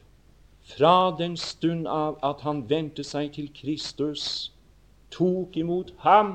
fra 0.69 1.17
den 1.19 1.37
stund 1.37 1.89
av 1.89 2.19
at 2.23 2.43
han 2.45 2.67
vendte 2.69 3.05
seg 3.07 3.33
til 3.37 3.49
Kristus, 3.57 4.25
tok 5.15 5.57
imot 5.57 5.95
ham, 6.05 6.35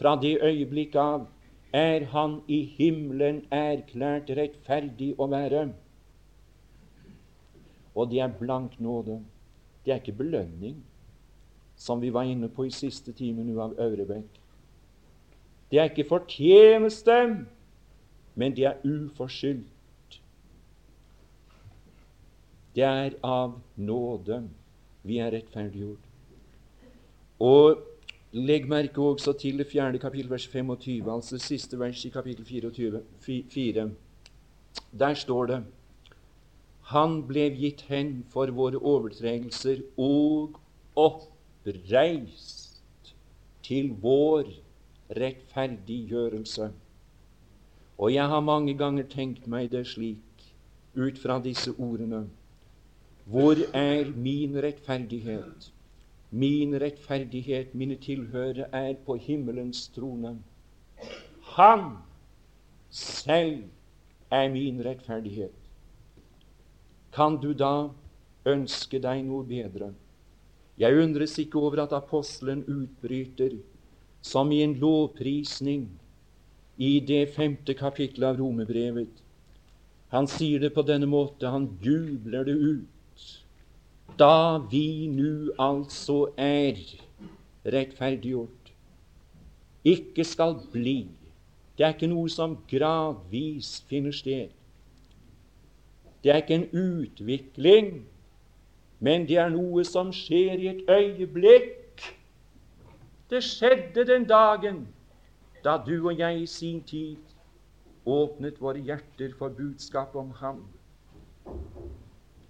fra 0.00 0.16
det 0.18 0.40
øyeblikk 0.42 0.96
av 0.98 1.28
er 1.76 2.08
han 2.10 2.40
i 2.50 2.64
himmelen 2.76 3.44
erklært 3.54 4.32
rettferdig 4.34 5.12
å 5.14 5.28
være. 5.30 5.68
Og 8.00 8.08
det 8.10 8.20
er 8.24 8.32
blank 8.38 8.78
nåde. 8.80 9.18
Det 9.84 9.92
er 9.92 10.00
ikke 10.00 10.16
belønning, 10.16 10.78
som 11.76 12.00
vi 12.00 12.12
var 12.12 12.28
inne 12.28 12.48
på 12.48 12.64
i 12.64 12.72
siste 12.72 13.12
time 13.12 13.44
nå 13.44 13.58
av 13.60 13.74
Aurebekk. 13.80 14.38
Det 15.70 15.78
er 15.78 15.90
ikke 15.90 16.08
fortjeneste, 16.08 17.16
men 18.34 18.56
det 18.56 18.64
er 18.70 18.80
uforskyldt. 18.84 20.20
Det 22.74 22.86
er 22.86 23.16
av 23.26 23.58
nåde 23.76 24.40
vi 25.04 25.18
er 25.18 25.32
rettferdiggjort. 25.34 26.06
Og 27.40 27.80
legg 28.32 28.68
merke 28.68 29.02
også 29.02 29.32
til 29.40 29.58
det 29.58 29.66
fjerde 29.70 29.98
kapittel, 29.98 30.30
vers 30.30 30.46
25, 30.48 31.10
altså 31.12 31.36
det 31.36 31.42
siste 31.42 31.78
vers 31.80 32.04
i 32.04 32.12
kapittel 32.14 32.44
24, 32.44 33.02
4. 33.50 33.90
Der 34.98 35.14
står 35.14 35.46
det 35.46 35.60
Han 36.90 37.20
ble 37.28 37.46
gitt 37.54 37.84
hen 37.90 38.24
for 38.32 38.50
våre 38.54 38.80
overtredelser 38.92 39.82
og 39.96 40.58
oppreist 40.98 43.12
til 43.66 43.92
vår 44.02 44.50
rettferdiggjørelse. 45.20 46.70
Og 48.00 48.14
jeg 48.14 48.26
har 48.32 48.40
mange 48.40 48.74
ganger 48.78 49.06
tenkt 49.10 49.46
meg 49.46 49.70
det 49.70 49.84
slik, 49.86 50.26
ut 50.96 51.18
fra 51.22 51.38
disse 51.42 51.70
ordene 51.78 52.24
hvor 53.30 53.56
er 53.74 54.10
min 54.16 54.62
rettferdighet? 54.62 55.72
Min 56.30 56.80
rettferdighet, 56.80 57.74
mine 57.74 57.96
tilhørere, 57.96 58.66
er 58.72 58.94
på 59.06 59.14
himmelens 59.14 59.88
trone. 59.88 60.38
Han 61.42 61.80
selv 62.90 63.62
er 64.30 64.48
min 64.48 64.84
rettferdighet. 64.84 65.59
Kan 67.12 67.40
du 67.42 67.52
da 67.54 67.90
ønske 68.46 69.00
deg 69.02 69.24
noe 69.26 69.46
bedre? 69.46 69.90
Jeg 70.80 70.96
undres 70.96 71.34
ikke 71.42 71.58
over 71.60 71.82
at 71.84 71.92
apostelen 71.92 72.62
utbryter 72.64 73.58
som 74.22 74.52
i 74.52 74.62
en 74.64 74.76
lovprisning 74.80 75.88
i 76.80 76.92
det 77.04 77.26
femte 77.34 77.74
kapittelet 77.76 78.30
av 78.30 78.38
Romebrevet. 78.40 79.10
Han 80.14 80.26
sier 80.30 80.62
det 80.62 80.72
på 80.74 80.84
denne 80.86 81.08
måte, 81.10 81.50
han 81.50 81.68
jubler 81.84 82.46
det 82.48 82.56
ut 82.56 82.96
da 84.20 84.58
vi 84.70 85.06
nu 85.08 85.52
altså 85.56 86.26
er 86.36 86.76
rettferdiggjort, 87.64 88.72
ikke 89.84 90.24
skal 90.28 90.58
bli. 90.72 91.06
Det 91.78 91.86
er 91.86 91.94
ikke 91.94 92.10
noe 92.10 92.28
som 92.28 92.58
gradvis 92.68 93.78
finner 93.88 94.12
sted. 94.12 94.50
Det 96.22 96.32
er 96.32 96.36
ikke 96.36 96.54
en 96.54 96.70
utvikling, 96.76 98.06
men 99.00 99.28
det 99.28 99.38
er 99.40 99.48
noe 99.52 99.84
som 99.88 100.12
skjer 100.12 100.60
i 100.60 100.68
et 100.74 100.90
øyeblikk. 100.90 102.02
Det 103.30 103.40
skjedde 103.46 104.04
den 104.06 104.26
dagen 104.28 104.82
da 105.64 105.76
du 105.86 106.08
og 106.08 106.18
jeg 106.18 106.42
i 106.42 106.46
sin 106.46 106.82
tid 106.84 107.16
åpnet 108.06 108.60
våre 108.60 108.80
hjerter 108.80 109.32
for 109.38 109.48
budskapet 109.48 110.20
om 110.20 110.30
Ham. 110.40 110.60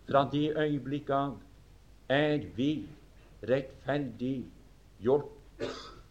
Fra 0.09 0.25
det 0.33 0.57
øyeblikk 0.57 1.11
av 1.15 1.37
er 2.11 2.47
vi 2.57 2.89
rettferdiggjort. 3.47 5.31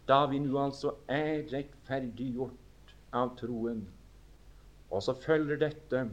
Da 0.07 0.25
vi 0.25 0.39
nå 0.39 0.57
altså 0.63 0.93
er 1.07 1.43
rettferdiggjort 1.51 2.95
av 3.13 3.35
troen. 3.39 3.83
Og 4.89 5.03
så 5.03 5.13
følger 5.13 5.59
dette 5.61 6.07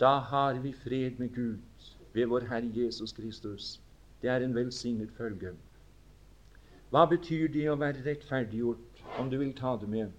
da 0.00 0.18
har 0.18 0.54
vi 0.60 0.72
fred 0.72 1.18
med 1.18 1.34
Gud 1.34 1.58
ved 2.12 2.26
vår 2.26 2.40
Herre 2.40 2.70
Jesus 2.74 3.12
Kristus. 3.12 3.80
Det 4.22 4.30
er 4.30 4.36
en 4.36 4.54
velsignet 4.54 5.10
følge. 5.16 5.52
Hva 6.90 7.04
betyr 7.10 7.48
det 7.52 7.66
å 7.70 7.78
være 7.80 8.04
rettferdiggjort, 8.06 9.02
om 9.18 9.30
du 9.30 9.38
vil 9.38 9.54
ta 9.56 9.74
det 9.80 9.88
med? 9.88 10.12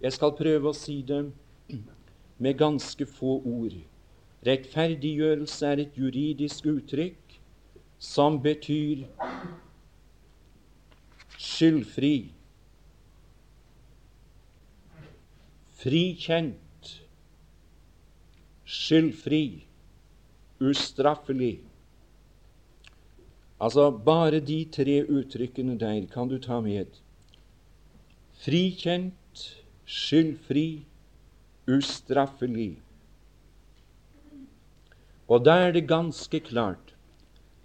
Jeg 0.00 0.12
skal 0.12 0.34
prøve 0.38 0.70
å 0.70 0.76
si 0.76 1.02
det 1.06 1.20
med 2.38 2.58
ganske 2.58 3.06
få 3.06 3.36
ord. 3.46 3.76
Rettferdiggjørelse 4.46 5.66
er 5.66 5.84
et 5.84 5.98
juridisk 5.98 6.66
uttrykk 6.66 7.36
som 8.02 8.40
betyr 8.42 9.04
skyldfri, 11.38 12.32
frikjent, 15.82 16.58
skyldfri, 18.72 19.66
ustraffelig. 20.60 21.60
Altså 23.60 23.90
bare 23.90 24.40
de 24.40 24.64
tre 24.76 25.02
uttrykkene 25.04 25.76
der 25.80 26.06
kan 26.12 26.28
du 26.28 26.38
ta 26.38 26.60
med. 26.60 26.86
Frikjent, 28.42 29.44
skyldfri, 29.84 30.84
ustraffelig. 31.68 32.80
Og 35.28 35.44
da 35.44 35.58
er 35.68 35.76
det 35.76 35.86
ganske 35.88 36.40
klart 36.40 36.96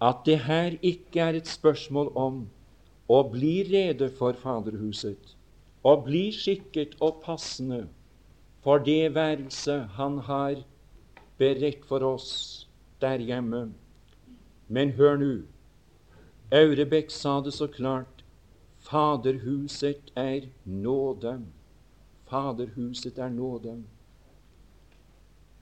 at 0.00 0.22
det 0.26 0.38
her 0.44 0.76
ikke 0.82 1.20
er 1.20 1.40
et 1.40 1.48
spørsmål 1.48 2.12
om 2.14 2.46
å 3.08 3.24
bli 3.32 3.62
rede 3.66 4.12
for 4.14 4.36
Faderhuset, 4.38 5.34
å 5.82 5.96
bli 6.04 6.28
skikket 6.36 6.94
og 7.00 7.22
passende 7.24 7.86
for 8.62 8.78
det 8.84 9.14
værelse 9.14 9.88
Han 9.96 10.18
har 10.28 10.60
beredt 11.38 11.84
for 11.86 12.02
oss 12.02 12.66
der 13.00 13.22
hjemme. 13.22 13.68
Men 14.68 14.90
hør 14.98 15.16
nå, 15.16 15.34
Aurebekk 16.52 17.10
sa 17.12 17.38
det 17.44 17.54
så 17.54 17.68
klart, 17.68 18.24
Faderhuset 18.88 20.12
er 20.16 20.48
nåde. 20.64 21.34
Faderhuset 22.30 23.18
er 23.18 23.28
nåde. 23.28 23.74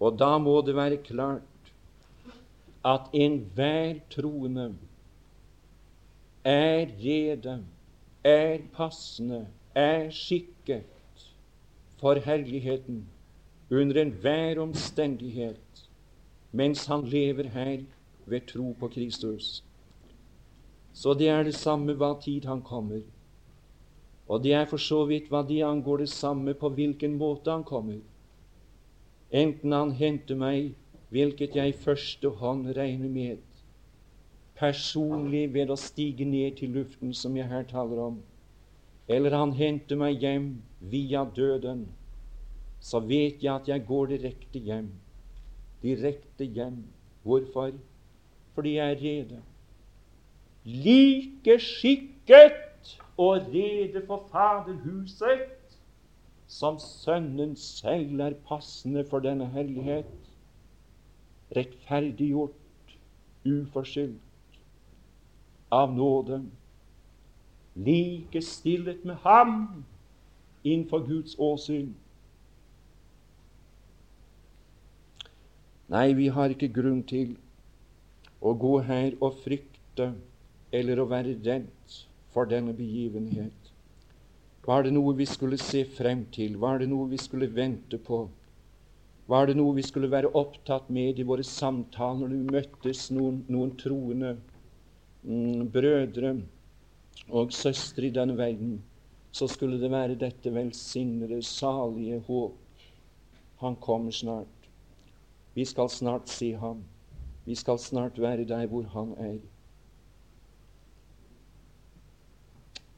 Og 0.00 0.18
da 0.18 0.36
må 0.38 0.60
det 0.62 0.76
være 0.76 1.00
klart 1.02 1.72
at 2.86 3.08
enhver 3.12 3.98
troende 4.10 4.68
er 6.44 6.86
rede, 7.02 7.64
er 8.22 8.58
passende, 8.76 9.46
er 9.74 10.10
skikket 10.10 10.84
for 11.98 12.20
herligheten 12.22 13.06
under 13.70 14.02
enhver 14.02 14.60
omstendighet 14.62 15.65
mens 16.56 16.86
han 16.90 17.04
lever 17.12 17.50
her 17.52 17.84
ved 18.26 18.46
tro 18.48 18.72
på 18.80 18.88
Kristus. 18.88 19.62
Så 20.92 21.14
det 21.14 21.28
er 21.28 21.44
det 21.44 21.54
samme 21.54 21.94
hva 22.00 22.14
tid 22.22 22.46
han 22.48 22.62
kommer. 22.64 23.02
Og 24.28 24.42
det 24.42 24.54
er 24.58 24.64
for 24.70 24.80
så 24.82 25.02
vidt 25.06 25.28
hva 25.30 25.42
det 25.46 25.60
angår 25.62 26.02
det 26.02 26.08
samme 26.10 26.54
på 26.54 26.70
hvilken 26.78 27.18
måte 27.20 27.52
han 27.52 27.64
kommer. 27.64 28.00
Enten 29.30 29.72
han 29.72 29.92
henter 29.98 30.38
meg, 30.38 30.72
hvilket 31.10 31.54
jeg 31.58 31.74
i 31.74 31.78
første 31.84 32.32
hånd 32.40 32.70
regner 32.78 33.12
med, 33.12 33.42
personlig 34.56 35.44
ved 35.54 35.70
å 35.70 35.76
stige 35.78 36.24
ned 36.24 36.56
til 36.58 36.72
luften, 36.78 37.12
som 37.14 37.36
jeg 37.36 37.50
her 37.50 37.66
taler 37.68 38.00
om, 38.08 38.20
eller 39.08 39.36
han 39.36 39.52
henter 39.54 39.98
meg 40.00 40.22
hjem 40.22 40.48
via 40.80 41.26
døden, 41.36 41.84
så 42.80 43.02
vet 43.04 43.42
jeg 43.44 43.52
at 43.52 43.68
jeg 43.68 43.84
går 43.86 44.14
direkte 44.14 44.62
hjem. 44.62 44.88
Direkte 45.82 46.44
hjem. 46.44 46.84
Hvorfor? 47.22 47.70
Fordi 48.54 48.74
jeg 48.76 48.92
er 48.92 48.96
rede 49.02 49.42
like 50.66 51.58
skikket 51.60 52.98
og 53.16 53.40
rede 53.54 54.02
for 54.06 54.28
Faderhuset 54.32 55.40
som 56.46 56.78
Sønnen 56.78 57.56
selv 57.56 58.20
er 58.20 58.34
passende 58.48 59.04
for 59.10 59.18
denne 59.18 59.46
herlighet, 59.46 60.06
rettferdiggjort, 61.56 62.54
uforskyldt, 63.46 64.58
av 65.70 65.94
nåde, 65.94 66.40
likestillet 67.74 69.04
med 69.04 69.14
ham 69.14 69.84
innenfor 70.64 71.06
Guds 71.06 71.34
åsyn. 71.38 71.94
Nei, 75.92 76.14
vi 76.18 76.26
har 76.34 76.50
ikke 76.50 76.72
grunn 76.74 77.02
til 77.06 77.36
å 78.42 78.56
gå 78.58 78.72
her 78.88 79.14
og 79.22 79.36
frykte 79.44 80.10
eller 80.74 80.98
å 80.98 81.06
være 81.10 81.36
redd 81.46 81.94
for 82.34 82.48
denne 82.50 82.74
begivenhet. 82.74 83.70
Var 84.66 84.82
det 84.82 84.92
noe 84.96 85.14
vi 85.14 85.28
skulle 85.30 85.58
se 85.62 85.84
frem 85.86 86.24
til? 86.34 86.56
Var 86.58 86.82
det 86.82 86.88
noe 86.90 87.06
vi 87.12 87.20
skulle 87.22 87.46
vente 87.54 88.00
på? 88.02 88.24
Var 89.30 89.46
det 89.46 89.54
noe 89.58 89.76
vi 89.76 89.84
skulle 89.86 90.10
være 90.10 90.32
opptatt 90.38 90.90
med 90.90 91.18
i 91.22 91.26
våre 91.26 91.46
samtaler 91.46 92.26
når 92.26 92.34
vi 92.34 92.56
møttes 92.56 93.06
noen, 93.14 93.40
noen 93.50 93.72
troende 93.78 94.34
mm, 95.22 95.70
brødre 95.70 96.34
og 97.30 97.54
søstre 97.54 98.10
i 98.10 98.14
denne 98.14 98.34
verden? 98.38 98.80
Så 99.30 99.46
skulle 99.52 99.78
det 99.78 99.92
være 99.92 100.18
dette 100.18 100.50
velsignede, 100.50 101.42
salige 101.46 102.18
håp. 102.26 102.58
Han 103.62 103.78
kommer 103.78 104.14
snart. 104.14 104.55
Vi 105.56 105.64
skal 105.64 105.88
snart 105.88 106.28
se 106.28 106.52
ham. 106.52 106.84
Vi 107.44 107.54
skal 107.54 107.78
snart 107.78 108.20
være 108.20 108.44
der 108.44 108.66
hvor 108.66 108.82
han 108.82 109.14
er. 109.18 109.38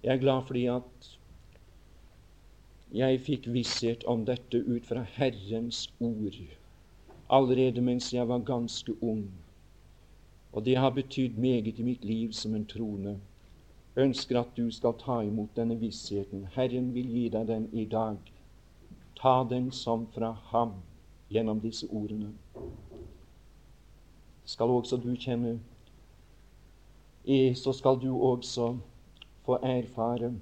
Jeg 0.02 0.14
er 0.14 0.18
glad 0.18 0.42
fordi 0.46 0.64
at 0.66 1.18
jeg 2.92 3.20
fikk 3.20 3.46
visshet 3.52 4.04
om 4.04 4.24
dette 4.26 4.58
ut 4.66 4.86
fra 4.86 5.04
Herrens 5.14 5.84
ord 6.00 6.40
allerede 7.30 7.80
mens 7.80 8.10
jeg 8.14 8.28
var 8.28 8.38
ganske 8.38 9.02
ung. 9.02 9.30
Og 10.52 10.64
det 10.64 10.76
har 10.76 10.90
betydd 10.90 11.38
meget 11.38 11.78
i 11.78 11.82
mitt 11.82 12.04
liv 12.04 12.32
som 12.32 12.54
en 12.54 12.66
trone. 12.66 13.20
Ønsker 13.96 14.40
at 14.40 14.56
du 14.56 14.70
skal 14.70 14.98
ta 14.98 15.20
imot 15.20 15.54
denne 15.56 15.78
vissheten. 15.78 16.48
Herren 16.58 16.94
vil 16.94 17.06
gi 17.06 17.28
deg 17.28 17.46
den 17.46 17.70
i 17.72 17.84
dag. 17.84 18.18
Ta 19.22 19.44
den 19.50 19.70
som 19.70 20.06
fra 20.14 20.32
ham 20.50 20.74
gjennom 21.30 21.60
disse 21.60 21.86
ordene. 21.90 22.32
Skal 24.44 24.70
også 24.70 24.96
du 24.96 25.14
kjenne 25.16 25.60
Så 27.54 27.72
skal 27.76 27.98
du 28.00 28.22
også 28.24 28.78
få 29.44 29.58
erfare 29.62 30.32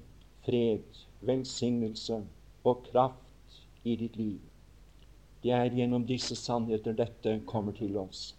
fred, 0.45 0.83
velsignelse 1.21 2.21
og 2.65 2.85
kraft 2.93 3.63
i 3.85 3.97
ditt 3.97 4.17
liv. 4.17 4.39
Det 5.43 5.51
er 5.51 5.75
gjennom 5.75 6.07
disse 6.07 6.37
sannheter 6.37 6.93
dette 6.93 7.41
kommer 7.47 7.73
til 7.73 7.97
oss. 7.97 8.37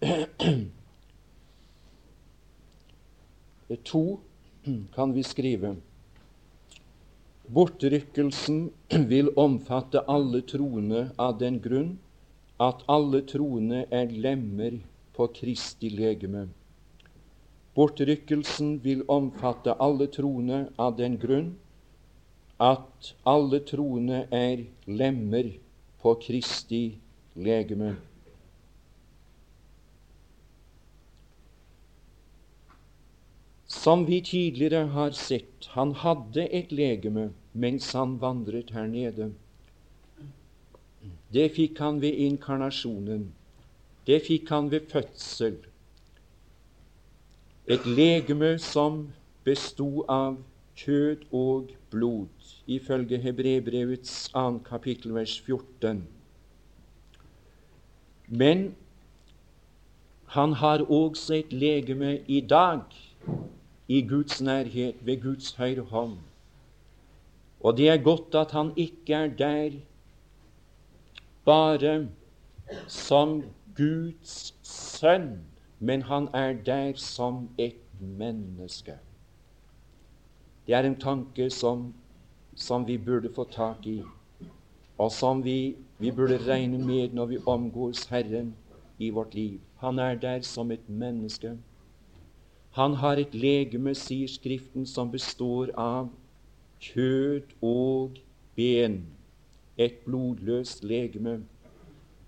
To 3.84 4.20
kan 4.94 5.14
vi 5.14 5.22
skrive. 5.22 5.76
Bortrykkelsen 7.48 8.72
vil 9.08 9.30
omfatte 9.40 10.02
alle 10.04 10.42
troende 10.44 11.06
av 11.16 11.38
den 11.40 11.54
grunn 11.64 11.94
at 12.60 12.82
alle 12.92 13.22
troende 13.30 13.86
er 13.88 14.10
lemmer 14.12 14.76
på 15.16 15.30
Kristi 15.38 15.88
legeme. 15.88 16.42
Bortrykkelsen 17.72 18.74
vil 18.84 19.00
omfatte 19.08 19.78
alle 19.80 20.10
troende 20.12 20.60
av 20.76 20.98
den 21.00 21.16
grunn 21.22 21.48
at 22.60 23.14
alle 23.24 23.62
troende 23.64 24.26
er 24.28 24.66
lemmer 24.84 25.48
på 26.04 26.14
Kristi 26.28 26.82
legeme. 27.48 27.94
Som 33.64 34.04
vi 34.04 34.20
tidligere 34.20 34.90
har 34.92 35.16
sett, 35.16 35.72
han 35.72 35.96
hadde 36.04 36.44
et 36.52 36.72
legeme 36.72 37.30
mens 37.52 37.92
han 37.92 38.20
vandret 38.20 38.70
her 38.70 38.86
nede. 38.86 39.32
Det 41.32 41.50
fikk 41.52 41.78
han 41.78 42.00
ved 42.00 42.12
inkarnasjonen. 42.28 43.32
Det 44.06 44.22
fikk 44.26 44.48
han 44.48 44.70
ved 44.70 44.88
fødsel 44.92 45.58
et 47.68 47.86
legeme 47.86 48.54
som 48.58 49.10
bestod 49.44 50.06
av 50.08 50.38
kjød 50.78 51.26
og 51.36 51.72
blod, 51.92 52.52
ifølge 52.66 53.18
Hebrebrevets 53.20 54.30
2. 54.32 54.62
kapittel, 54.64 55.12
vers 55.14 55.34
14. 55.40 56.00
Men 58.28 58.74
han 60.32 60.52
har 60.52 60.86
også 60.88 61.34
et 61.34 61.52
legeme 61.52 62.18
i 62.26 62.40
dag 62.40 62.80
i 63.88 64.00
Guds 64.08 64.40
nærhet, 64.40 64.96
ved 65.04 65.20
Guds 65.22 65.52
høyre 65.60 65.84
hånd. 65.92 66.16
Og 67.60 67.76
det 67.76 67.88
er 67.88 68.02
godt 68.02 68.34
at 68.34 68.50
han 68.50 68.72
ikke 68.76 69.14
er 69.14 69.26
der 69.26 69.70
bare 71.44 72.08
som 72.86 73.42
Guds 73.76 74.54
sønn, 74.62 75.40
men 75.78 76.02
han 76.02 76.28
er 76.34 76.52
der 76.52 76.92
som 76.96 77.48
et 77.58 77.80
menneske. 78.00 78.98
Det 80.66 80.74
er 80.74 80.84
en 80.84 80.98
tanke 81.00 81.50
som, 81.50 81.94
som 82.54 82.86
vi 82.86 82.98
burde 82.98 83.32
få 83.34 83.44
tak 83.44 83.86
i, 83.86 84.02
og 84.98 85.12
som 85.12 85.44
vi, 85.44 85.76
vi 85.98 86.10
burde 86.10 86.38
regne 86.46 86.78
med 86.78 87.14
når 87.16 87.26
vi 87.26 87.38
omgås 87.46 88.04
Herren 88.06 88.54
i 88.98 89.10
vårt 89.10 89.34
liv. 89.34 89.60
Han 89.76 89.98
er 89.98 90.14
der 90.14 90.40
som 90.40 90.70
et 90.70 90.88
menneske. 90.88 91.56
Han 92.70 92.94
har 92.94 93.16
et 93.16 93.34
legeme, 93.34 93.94
sier 93.94 94.28
Skriften, 94.28 94.86
som 94.86 95.10
består 95.10 95.70
av 95.74 96.10
kjød 96.80 97.54
og 97.62 98.18
ben. 98.56 99.06
Et 99.78 99.94
blodløst 100.04 100.84
legeme. 100.84 101.44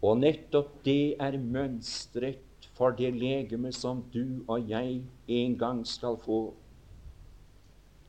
Og 0.02 0.18
nettopp 0.18 0.84
det 0.84 1.16
er 1.20 1.38
mønstret 1.38 2.68
for 2.74 2.90
det 2.96 3.12
legeme 3.14 3.72
som 3.72 4.04
du 4.14 4.44
og 4.48 4.68
jeg 4.70 5.02
en 5.28 5.58
gang 5.58 5.86
skal 5.86 6.16
få 6.24 6.54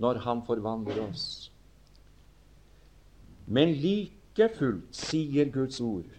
når 0.01 0.17
Han 0.25 0.41
forvandler 0.45 1.01
oss. 1.09 1.51
Men 3.45 3.73
like 3.73 4.47
fullt 4.55 4.95
sier 4.95 5.51
Guds 5.53 5.81
ord 5.81 6.09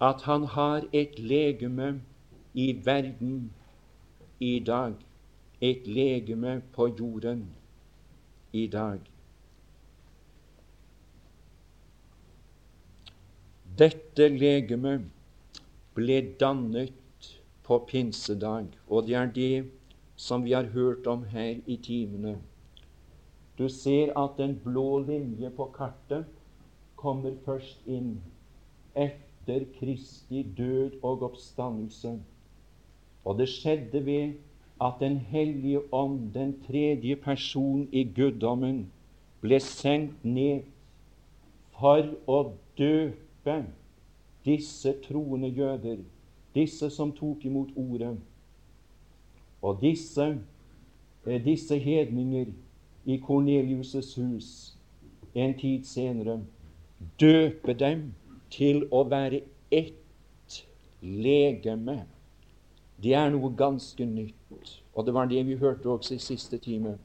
at 0.00 0.22
Han 0.22 0.44
har 0.44 0.86
et 0.92 1.18
legeme 1.18 2.00
i 2.54 2.72
verden 2.84 3.52
i 4.40 4.58
dag. 4.58 4.94
Et 5.60 5.86
legeme 5.86 6.62
på 6.72 6.88
jorden 6.98 7.48
i 8.52 8.66
dag. 8.66 9.00
Dette 13.74 14.28
legemet 14.30 15.08
ble 15.98 16.20
dannet 16.38 17.26
på 17.66 17.78
pinsedag. 17.88 18.68
Og 18.86 19.08
det 19.08 19.16
er 19.18 19.32
det 19.34 19.64
som 20.16 20.44
vi 20.44 20.52
har 20.54 20.68
hørt 20.70 21.08
om 21.10 21.24
her 21.32 21.58
i 21.66 21.76
timene. 21.82 22.36
Du 23.58 23.66
ser 23.68 24.12
at 24.18 24.38
den 24.38 24.54
blå 24.62 25.00
linje 25.08 25.50
på 25.56 25.66
kartet 25.74 26.30
kommer 26.94 27.34
først 27.44 27.82
inn 27.90 28.20
etter 28.94 29.66
Kristi 29.80 30.44
død 30.56 31.00
og 31.02 31.26
oppstandelse. 31.32 32.14
Og 33.24 33.38
det 33.38 33.48
skjedde 33.50 34.06
ved 34.06 34.34
at 34.80 35.00
Den 35.00 35.16
hellige 35.18 35.80
ånd, 35.92 36.32
den 36.34 36.60
tredje 36.66 37.16
person 37.16 37.88
i 37.92 38.04
guddommen, 38.04 38.90
ble 39.40 39.60
sendt 39.60 40.24
ned 40.24 40.62
for 41.78 42.10
å 42.26 42.38
døpe 43.44 43.64
disse 44.44 44.94
troende 45.08 45.48
jøder, 45.48 45.96
disse 46.54 46.90
som 46.90 47.12
tok 47.12 47.44
imot 47.44 47.68
ordet. 47.76 48.16
Og 49.62 49.78
disse, 49.80 50.38
eh, 51.26 51.44
disse 51.44 51.78
hedninger 51.78 52.46
i 53.04 53.16
Kornelius' 53.16 54.20
hus 54.20 54.76
en 55.34 55.58
tid 55.58 55.84
senere 55.84 56.40
døpe 57.20 57.74
dem 57.74 58.14
til 58.50 58.84
å 58.92 59.02
være 59.08 59.40
ett 59.70 60.60
legeme. 61.02 62.04
Det 63.02 63.14
er 63.14 63.30
noe 63.30 63.50
ganske 63.56 64.06
nytt, 64.06 64.78
og 64.94 65.06
det 65.06 65.14
var 65.14 65.26
det 65.26 65.46
vi 65.46 65.56
hørte 65.56 65.90
også 65.90 66.14
i 66.14 66.18
siste 66.18 66.58
time. 66.58 66.98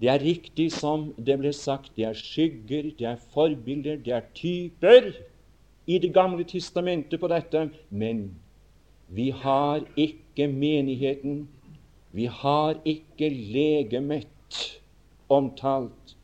Det 0.00 0.08
er 0.08 0.22
riktig 0.22 0.72
som 0.72 1.12
det 1.16 1.38
ble 1.38 1.52
sagt, 1.52 1.92
det 1.96 2.04
er 2.04 2.14
skygger, 2.14 2.92
det 2.98 3.06
er 3.06 3.16
forbilder, 3.16 3.96
det 3.96 4.12
er 4.12 4.26
typer 4.34 5.12
i 5.86 5.98
Det 5.98 6.14
gamle 6.14 6.44
testamentet 6.44 7.20
på 7.20 7.28
dette, 7.28 7.70
men 7.90 8.30
vi 9.08 9.30
har 9.30 9.84
ikke 9.96 10.46
menigheten, 10.48 11.48
vi 12.12 12.24
har 12.24 12.80
ikke 12.84 13.28
legemet 13.28 14.80
omtalt 15.28 16.16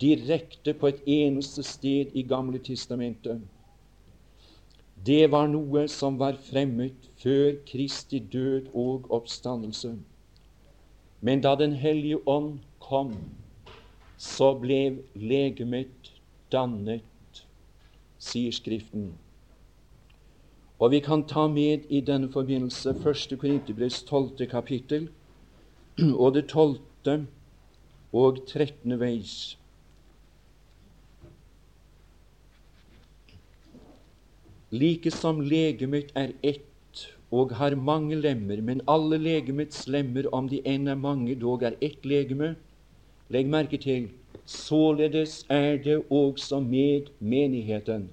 direkte 0.00 0.74
på 0.74 0.86
et 0.86 1.02
eneste 1.06 1.62
sted 1.62 2.14
i 2.14 2.22
Gamle 2.22 2.58
testamentet. 2.58 3.40
Det 5.06 5.30
var 5.30 5.48
noe 5.50 5.88
som 5.90 6.18
var 6.18 6.38
fremmet 6.38 7.10
før 7.18 7.56
Kristi 7.66 8.18
død 8.32 8.70
og 8.74 9.10
oppstandelse. 9.10 9.96
Men 11.20 11.40
da 11.40 11.54
Den 11.54 11.72
hellige 11.72 12.28
ånd 12.28 12.58
kom, 12.78 13.14
så 14.18 14.52
ble 14.58 15.02
legemet 15.14 16.12
dannet, 16.52 17.02
sier 18.22 18.54
Skriften. 18.54 19.12
Og 20.82 20.90
vi 20.90 21.00
kan 21.02 21.24
ta 21.30 21.46
med 21.50 21.86
i 21.90 22.00
denne 22.02 22.30
forbindelse 22.30 22.94
1. 22.94 23.38
Korinterbrevs 23.38 24.02
12. 24.08 24.46
kapittel 24.50 25.08
og 26.22 26.34
det 26.34 26.48
12. 26.48 27.26
og 28.12 28.38
13. 28.46 28.98
veis. 29.00 29.34
Like 34.72 35.10
som 35.12 35.40
legemet 35.40 36.14
er 36.16 36.32
ett 36.42 37.06
og 37.32 37.52
har 37.56 37.74
mange 37.76 38.16
lemmer, 38.16 38.60
men 38.60 38.80
alle 38.88 39.18
legemets 39.20 39.86
lemmer, 39.88 40.26
om 40.32 40.48
de 40.48 40.60
enn 40.68 40.88
er 40.88 40.98
mange, 41.00 41.34
dog 41.40 41.62
er 41.64 41.76
ett 41.80 42.04
legeme. 42.04 42.54
Legg 43.32 43.48
merke 43.48 43.80
til 43.80 44.10
således 44.44 45.46
er 45.48 45.76
det 45.76 46.02
også 46.10 46.60
med 46.60 47.10
menigheten. 47.18 48.10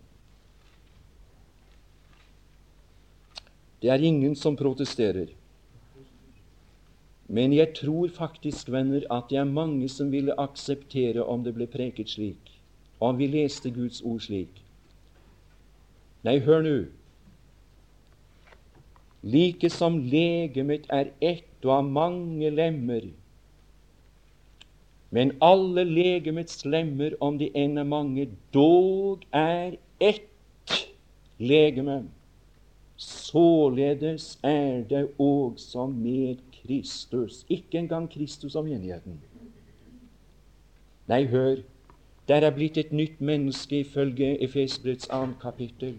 Det 3.81 3.89
er 3.89 3.95
ingen 4.03 4.35
som 4.35 4.55
protesterer. 4.55 5.27
Men 7.27 7.53
jeg 7.53 7.73
tror 7.77 8.09
faktisk, 8.09 8.71
venner, 8.71 9.03
at 9.11 9.29
det 9.29 9.37
er 9.37 9.43
mange 9.43 9.89
som 9.89 10.11
ville 10.11 10.39
akseptere 10.39 11.23
om 11.23 11.43
det 11.43 11.53
ble 11.53 11.67
preket 11.69 12.09
slik, 12.09 12.55
om 12.99 13.19
vi 13.19 13.27
leste 13.29 13.69
Guds 13.71 14.01
ord 14.01 14.23
slik. 14.25 14.63
Nei, 16.25 16.39
hør 16.43 16.65
nå. 16.65 16.77
Like 19.21 19.69
som 19.69 19.99
legemet 20.09 20.87
er 20.89 21.11
ett 21.21 21.65
og 21.65 21.75
har 21.75 21.85
mange 21.85 22.49
lemmer, 22.49 23.05
men 25.09 25.31
alle 25.41 25.83
legemets 25.83 26.65
lemmer, 26.65 27.15
om 27.21 27.37
de 27.39 27.49
enn 27.57 27.77
er 27.81 27.87
mange, 27.87 28.27
dog 28.53 29.25
er 29.33 29.79
ett 29.99 30.75
legeme. 31.39 32.03
Således 32.99 34.37
er 34.43 34.83
det 34.89 35.07
også 35.17 35.87
med 35.87 36.43
Kristus. 36.51 37.45
Ikke 37.49 37.79
engang 37.79 38.09
Kristus 38.11 38.55
og 38.55 38.65
menigheten. 38.67 39.21
Nei, 41.07 41.25
hør. 41.25 41.63
Der 42.27 42.45
er 42.45 42.53
blitt 42.53 42.77
et 42.77 42.91
nytt 42.93 43.21
menneske 43.21 43.79
ifølge 43.79 44.35
Efesbrets 44.43 45.09
annet 45.09 45.39
kapittel. 45.41 45.95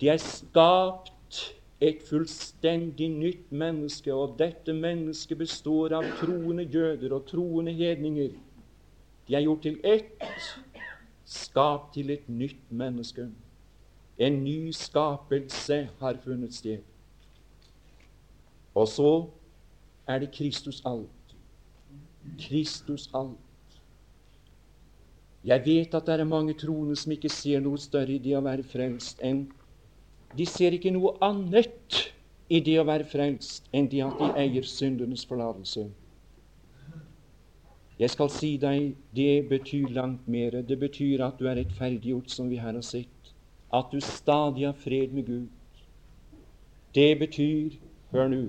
De 0.00 0.08
er 0.08 0.16
skapt 0.18 1.54
et 1.82 2.02
fullstendig 2.06 3.08
nytt 3.10 3.48
menneske, 3.50 4.14
og 4.14 4.36
dette 4.38 4.72
mennesket 4.72 5.38
består 5.40 5.96
av 5.98 6.06
troende 6.20 6.62
jøder 6.62 7.14
og 7.16 7.24
troende 7.26 7.72
hedninger. 7.74 8.36
De 9.26 9.34
er 9.34 9.42
gjort 9.42 9.64
til 9.66 9.80
ett, 9.82 10.22
skapt 11.26 11.94
til 11.96 12.12
et 12.14 12.28
nytt 12.30 12.70
menneske. 12.70 13.26
En 14.18 14.38
ny 14.44 14.70
skapelse 14.76 15.88
har 15.98 16.20
funnet 16.22 16.54
sted. 16.54 16.78
Og 18.74 18.86
så 18.88 19.12
er 20.06 20.22
det 20.22 20.30
Kristus 20.36 20.82
alt. 20.86 21.34
Kristus 22.38 23.08
alt. 23.14 23.80
Jeg 25.44 25.64
vet 25.66 25.94
at 25.94 26.06
det 26.06 26.20
er 26.20 26.24
mange 26.24 26.54
troende 26.54 26.94
som 26.96 27.12
ikke 27.12 27.28
ser 27.32 27.60
noe 27.60 27.78
større 27.78 28.14
i 28.14 28.22
det 28.22 28.36
å 28.38 28.44
være 28.46 28.62
frelst 28.62 29.18
enn 29.26 29.48
de 30.36 30.46
ser 30.48 30.76
ikke 30.76 30.92
noe 30.94 31.14
annet 31.24 31.98
i 32.52 32.60
det 32.64 32.78
å 32.80 32.86
være 32.88 33.08
frelst 33.08 33.68
enn 33.72 33.88
det 33.92 34.02
at 34.04 34.20
de 34.20 34.30
eier 34.44 34.68
syndenes 34.68 35.24
forlatelse. 35.28 35.86
Jeg 38.00 38.10
skal 38.10 38.30
si 38.32 38.56
deg, 38.58 38.94
det 39.14 39.48
betyr 39.48 39.92
langt 39.94 40.28
mer. 40.28 40.56
Det 40.66 40.78
betyr 40.80 41.22
at 41.22 41.38
du 41.38 41.46
er 41.46 41.60
rettferdiggjort, 41.60 42.30
som 42.32 42.48
vi 42.50 42.58
her 42.58 42.74
har 42.74 42.86
sett. 42.86 43.32
At 43.72 43.92
du 43.92 44.00
stadig 44.00 44.66
har 44.66 44.76
fred 44.76 45.12
med 45.14 45.26
Gud. 45.26 45.48
Det 46.94 47.18
betyr, 47.18 47.76
hør 48.10 48.28
nå, 48.28 48.42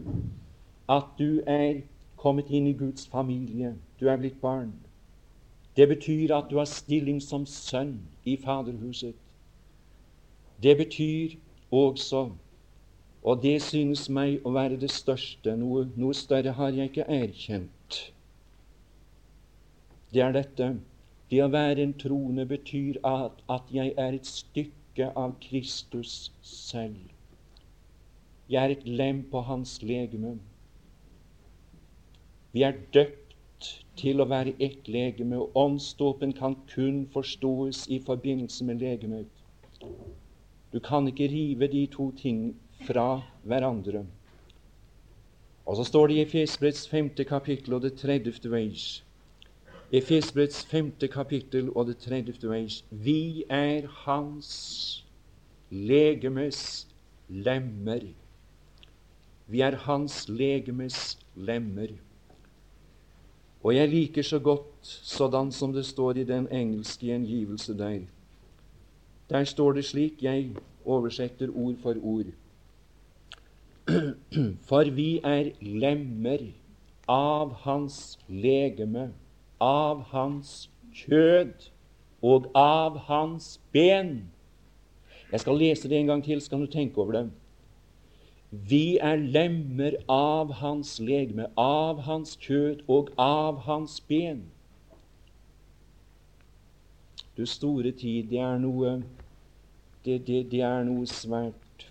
at 0.90 1.12
du 1.20 1.44
er 1.48 1.84
kommet 2.18 2.50
inn 2.50 2.68
i 2.68 2.74
Guds 2.74 3.06
familie. 3.08 3.76
Du 4.00 4.10
er 4.10 4.18
blitt 4.18 4.42
barn. 4.42 4.74
Det 5.78 5.88
betyr 5.90 6.34
at 6.36 6.50
du 6.50 6.58
har 6.58 6.68
stilling 6.70 7.22
som 7.22 7.46
sønn 7.46 8.00
i 8.26 8.36
Faderhuset. 8.38 9.16
Det 10.64 10.78
betyr 10.78 11.38
også. 11.74 12.24
Og 13.24 13.44
det 13.44 13.62
synes 13.64 14.10
meg 14.12 14.44
å 14.44 14.52
være 14.56 14.80
det 14.82 14.92
største. 14.92 15.56
Noe, 15.60 15.86
noe 15.96 16.16
større 16.18 16.56
har 16.58 16.76
jeg 16.76 16.92
ikke 16.92 17.08
erkjent. 17.08 18.00
Det 20.14 20.22
er 20.22 20.36
dette. 20.36 20.74
Det 21.32 21.40
å 21.42 21.50
være 21.50 21.86
en 21.88 21.96
troende 21.98 22.46
betyr 22.46 23.00
at, 23.08 23.40
at 23.50 23.72
jeg 23.74 23.96
er 23.98 24.18
et 24.18 24.28
stykke 24.30 25.10
av 25.18 25.38
Kristus 25.42 26.32
selv. 26.46 27.00
Jeg 28.52 28.60
er 28.60 28.76
et 28.76 28.84
lem 28.86 29.24
på 29.32 29.42
hans 29.48 29.80
legeme. 29.82 30.36
Vi 32.54 32.62
er 32.68 32.76
døpt 32.94 33.24
til 33.98 34.22
å 34.22 34.28
være 34.30 34.54
ett 34.62 34.90
legeme, 34.92 35.40
og 35.40 35.56
åndsdåpen 35.58 36.36
kan 36.38 36.60
kun 36.70 37.06
forstås 37.14 37.88
i 37.90 38.02
forbindelse 38.04 38.68
med 38.68 38.84
legemet. 38.84 39.44
Du 40.74 40.80
kan 40.80 41.08
ikke 41.08 41.30
rive 41.30 41.68
de 41.68 41.86
to 41.86 42.12
ting 42.18 42.56
fra 42.88 43.22
hverandre. 43.44 44.06
Og 45.66 45.76
så 45.76 45.84
står 45.84 46.08
det 46.08 46.16
i 46.16 46.22
Efesbrets 46.22 46.88
femte 46.90 47.24
kapittel 47.24 47.74
og 47.74 47.82
det 47.82 47.94
tredjefte 48.00 48.52
veis. 48.52 49.04
Efesbrets 49.94 50.66
femte 50.66 51.08
kapittel 51.08 51.70
og 51.76 51.88
det 51.88 51.98
tredjefte 52.02 52.50
veis. 52.50 52.82
Vi 52.90 53.44
er 53.50 53.86
Hans 54.06 55.04
legemes 55.70 56.88
lemmer. 57.30 58.08
Vi 59.48 59.62
er 59.62 59.78
Hans 59.86 60.26
legemes 60.30 61.20
lemmer. 61.36 61.94
Og 63.64 63.76
jeg 63.76 63.90
liker 63.90 64.22
så 64.22 64.40
godt 64.40 64.82
sådan 64.82 65.52
som 65.52 65.74
det 65.74 65.86
står 65.86 66.12
i 66.12 66.24
den 66.24 66.48
engelske 66.52 67.06
gjengivelse 67.06 67.78
der. 67.78 68.00
Der 69.30 69.44
står 69.44 69.72
det 69.72 69.86
slik 69.86 70.24
jeg 70.24 70.50
oversetter 70.86 71.48
ord 71.56 71.76
for 71.82 71.96
ord. 72.04 72.26
For 74.70 74.90
vi 74.96 75.20
er 75.24 75.52
lemmer 75.62 76.46
av 77.08 77.54
hans 77.66 78.20
legeme, 78.28 79.10
av 79.60 80.04
hans 80.12 80.70
kjød 80.96 81.70
og 82.24 82.48
av 82.56 82.98
hans 83.10 83.60
ben. 83.72 84.30
Jeg 85.32 85.40
skal 85.40 85.60
lese 85.60 85.90
det 85.90 86.00
en 86.00 86.12
gang 86.14 86.24
til, 86.24 86.42
skal 86.42 86.64
du 86.64 86.68
tenke 86.72 87.02
over 87.02 87.12
det. 87.12 87.26
Vi 88.52 88.98
er 89.02 89.18
lemmer 89.18 89.98
av 90.08 90.52
hans 90.62 91.00
legeme, 91.02 91.48
av 91.58 92.04
hans 92.06 92.38
kjød 92.38 92.86
og 92.88 93.10
av 93.18 93.64
hans 93.66 94.00
ben. 94.08 94.44
Du 97.38 97.46
store 97.46 97.92
tid, 97.92 98.30
det 98.30 98.40
er 98.40 98.58
noe 98.62 99.02
det, 100.06 100.28
det, 100.28 100.52
det 100.52 100.62
er 100.62 100.84
noe 100.84 101.08
svært, 101.08 101.86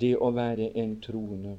det 0.00 0.14
å 0.16 0.30
være 0.34 0.70
en 0.80 0.94
troende. 1.04 1.56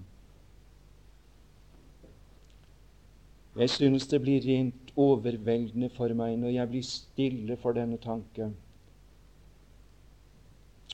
Jeg 3.57 3.69
synes 3.69 4.07
det 4.07 4.21
blir 4.21 4.41
rent 4.45 4.91
overveldende 4.97 5.89
for 5.93 6.13
meg 6.17 6.35
når 6.41 6.55
jeg 6.55 6.71
blir 6.73 6.85
stille 6.85 7.57
for 7.61 7.77
denne 7.77 7.97
tanke. 8.01 8.51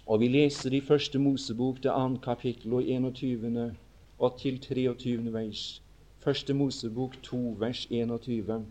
Og 0.03 0.19
vi 0.19 0.27
leser 0.27 0.75
i 0.75 0.83
Første 0.83 1.19
Mosebok, 1.19 1.83
det 1.83 1.91
andre 1.91 2.21
kapittel 2.21 2.73
og 2.73 2.83
21. 2.83 3.75
og 4.19 4.39
til 4.39 4.59
23. 4.59 5.33
vers. 5.33 5.81
Første 6.19 6.53
Mosebok 6.53 7.15
2, 7.23 7.55
vers 7.59 7.87
21. 7.91 8.65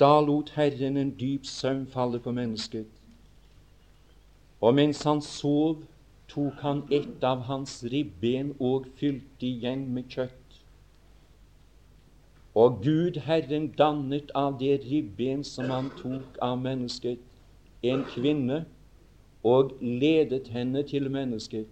Da 0.00 0.20
lot 0.20 0.50
Herren 0.50 0.96
en 0.96 1.10
dyp 1.18 1.46
søvn 1.46 1.86
falle 1.86 2.18
på 2.20 2.32
mennesket. 2.32 2.86
Og 4.60 4.74
mens 4.74 5.02
han 5.02 5.22
sov, 5.22 5.84
tok 6.28 6.60
han 6.60 6.82
ett 6.92 7.24
av 7.24 7.46
hans 7.48 7.84
ribben 7.92 8.52
og 8.60 8.88
fylte 8.98 9.46
igjen 9.46 9.86
med 9.94 10.10
kjøtt. 10.12 10.58
Og 12.56 12.80
Gud 12.82 13.20
Herren 13.24 13.70
dannet 13.78 14.32
av 14.34 14.58
det 14.60 14.80
ribben 14.84 15.44
som 15.44 15.70
han 15.70 15.90
tok 16.00 16.38
av 16.42 16.58
mennesket, 16.60 17.20
en 17.84 18.04
kvinne, 18.10 18.64
og 19.46 19.76
ledet 19.80 20.48
henne 20.50 20.82
til 20.82 21.10
mennesket. 21.12 21.68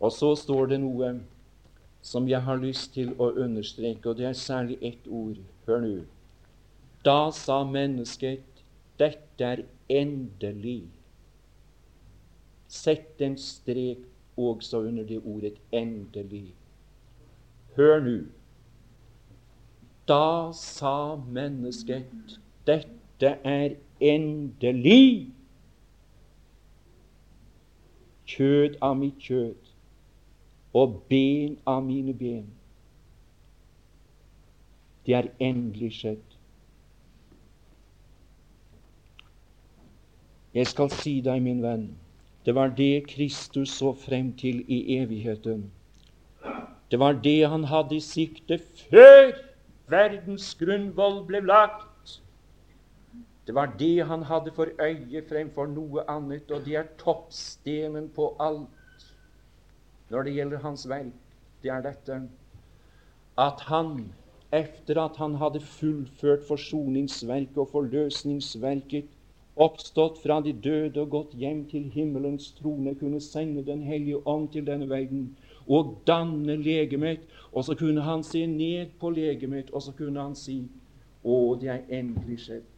Og 0.00 0.12
så 0.12 0.34
står 0.38 0.70
det 0.70 0.78
noe 0.84 1.16
som 2.02 2.28
jeg 2.28 2.42
har 2.42 2.56
lyst 2.56 2.94
til 2.94 3.12
å 3.18 3.30
understreke, 3.36 4.08
og 4.08 4.16
det 4.16 4.26
er 4.30 4.38
særlig 4.38 4.78
ett 4.82 5.08
ord. 5.08 5.36
Hør 5.66 5.84
nå. 5.84 5.98
Da 7.04 7.30
sa 7.32 7.62
mennesket, 7.64 8.64
dette 9.00 9.44
er 9.44 9.64
endelig. 9.88 10.88
Sett 12.68 13.20
en 13.20 13.36
strek 13.40 14.04
også 14.36 14.82
under 14.88 15.04
det 15.04 15.20
ordet 15.24 15.54
'endelig'. 15.72 16.54
Hør 17.76 18.00
nå. 18.00 18.18
Da 20.08 20.52
sa 20.52 21.16
mennesket, 21.16 22.38
dette 22.66 23.38
er 23.44 23.76
endelig. 24.00 25.32
Kjød 28.26 28.76
av 28.82 28.96
mitt 28.96 29.18
kjød 29.18 29.59
og 30.72 31.02
ben 31.08 31.58
av 31.66 31.82
mine 31.84 32.14
ben. 32.14 32.46
Det 35.06 35.14
er 35.14 35.30
endelig 35.40 35.92
skjedd. 35.98 36.36
Jeg 40.54 40.66
skal 40.66 40.90
si 40.90 41.20
deg, 41.22 41.42
min 41.42 41.62
venn, 41.62 41.90
det 42.46 42.54
var 42.54 42.72
det 42.74 43.06
Kristus 43.10 43.76
så 43.78 43.92
frem 43.94 44.32
til 44.38 44.64
i 44.66 44.96
evigheten. 44.96 45.68
Det 46.90 46.98
var 46.98 47.12
det 47.22 47.48
han 47.48 47.64
hadde 47.70 47.96
i 47.96 48.02
sikte 48.02 48.58
før 48.58 49.30
verdens 49.90 50.48
grunnvoll 50.58 51.22
ble 51.28 51.42
lagt. 51.46 52.16
Det 53.46 53.54
var 53.54 53.70
det 53.78 54.06
han 54.06 54.22
hadde 54.26 54.50
for 54.54 54.72
øye 54.82 55.22
fremfor 55.28 55.70
noe 55.70 56.02
annet, 56.10 56.50
og 56.50 56.66
det 56.66 56.76
er 56.80 56.90
toppstenen 56.98 58.10
på 58.14 58.32
alt 58.42 58.79
når 60.10 60.26
det 60.26 60.34
gjelder 60.34 60.62
hans 60.64 60.88
verk. 60.88 61.16
Det 61.62 61.70
er 61.70 61.82
dette 61.84 62.20
at 63.40 63.60
han, 63.70 64.10
etter 64.52 64.98
at 65.00 65.16
han 65.16 65.36
hadde 65.40 65.60
fullført 65.62 66.42
forsoningsverket 66.48 67.58
og 67.58 67.70
forløsningsverket, 67.72 69.08
oppstått 69.60 70.18
fra 70.22 70.40
de 70.44 70.52
døde 70.52 71.00
og 71.00 71.10
gått 71.12 71.36
hjem 71.38 71.62
til 71.70 71.88
himmelens 71.92 72.50
trone, 72.58 72.94
kunne 72.94 73.20
sende 73.20 73.64
Den 73.66 73.82
hellige 73.82 74.26
ånd 74.26 74.48
til 74.52 74.66
denne 74.66 74.88
verden 74.88 75.36
og 75.68 75.98
danne 76.06 76.56
legemet. 76.56 77.20
Og 77.52 77.64
så 77.64 77.74
kunne 77.74 78.02
han 78.02 78.22
se 78.22 78.46
ned 78.46 78.86
på 79.00 79.10
legemet, 79.10 79.70
og 79.70 79.82
så 79.82 79.92
kunne 79.92 80.20
han 80.20 80.34
si 80.34 80.62
Å, 81.24 81.54
det 81.60 81.68
er 81.68 81.82
endelig 81.92 82.38
skjedd. 82.40 82.68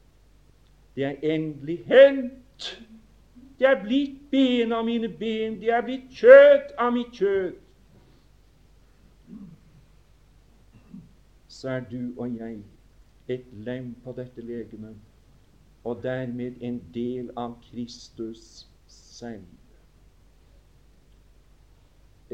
Det 0.96 1.04
er 1.06 1.20
endelig 1.22 1.76
hendt. 1.86 2.72
Det 3.58 3.68
er 3.68 3.78
blitt 3.82 4.18
ben 4.30 4.72
av 4.72 4.84
mine 4.84 5.08
ben. 5.08 5.58
Det 5.60 5.70
er 5.70 5.84
blitt 5.86 6.10
kjøtt 6.16 6.74
av 6.78 6.92
mitt 6.94 7.14
kjøtt. 7.18 7.58
Så 11.48 11.68
er 11.76 11.84
du 11.90 12.12
og 12.16 12.38
jeg 12.38 12.58
et 13.30 13.44
lem 13.64 13.92
på 14.04 14.14
dette 14.16 14.42
legemet 14.42 14.96
og 15.84 16.02
dermed 16.02 16.58
en 16.62 16.78
del 16.94 17.30
av 17.38 17.54
Kristus 17.68 18.66
selv. 18.90 19.46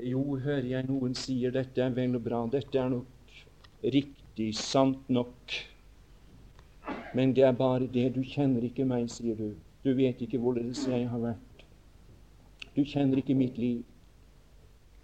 Jo, 0.04 0.37
hører 0.37 0.68
jeg 0.68 0.87
noen 0.87 1.16
sier 1.18 1.52
dette 1.54 1.83
er 1.83 1.94
vel 1.96 2.14
og 2.16 2.22
bra, 2.24 2.44
dette 2.52 2.78
er 2.78 2.92
nok 2.92 3.38
riktig, 3.83 4.52
sant 4.57 5.09
nok. 5.11 5.57
Men 7.14 7.33
det 7.35 7.44
er 7.48 7.57
bare 7.57 7.88
det. 7.92 8.12
Du 8.14 8.22
kjenner 8.22 8.64
ikke 8.68 8.87
meg, 8.87 9.09
sier 9.11 9.37
du. 9.38 9.50
Du 9.88 9.94
vet 9.96 10.20
ikke 10.20 10.37
hvorledes 10.42 10.83
jeg 10.85 11.07
har 11.09 11.20
vært. 11.22 11.62
Du 12.77 12.83
kjenner 12.85 13.22
ikke 13.22 13.37
mitt 13.38 13.57
liv. 13.57 13.87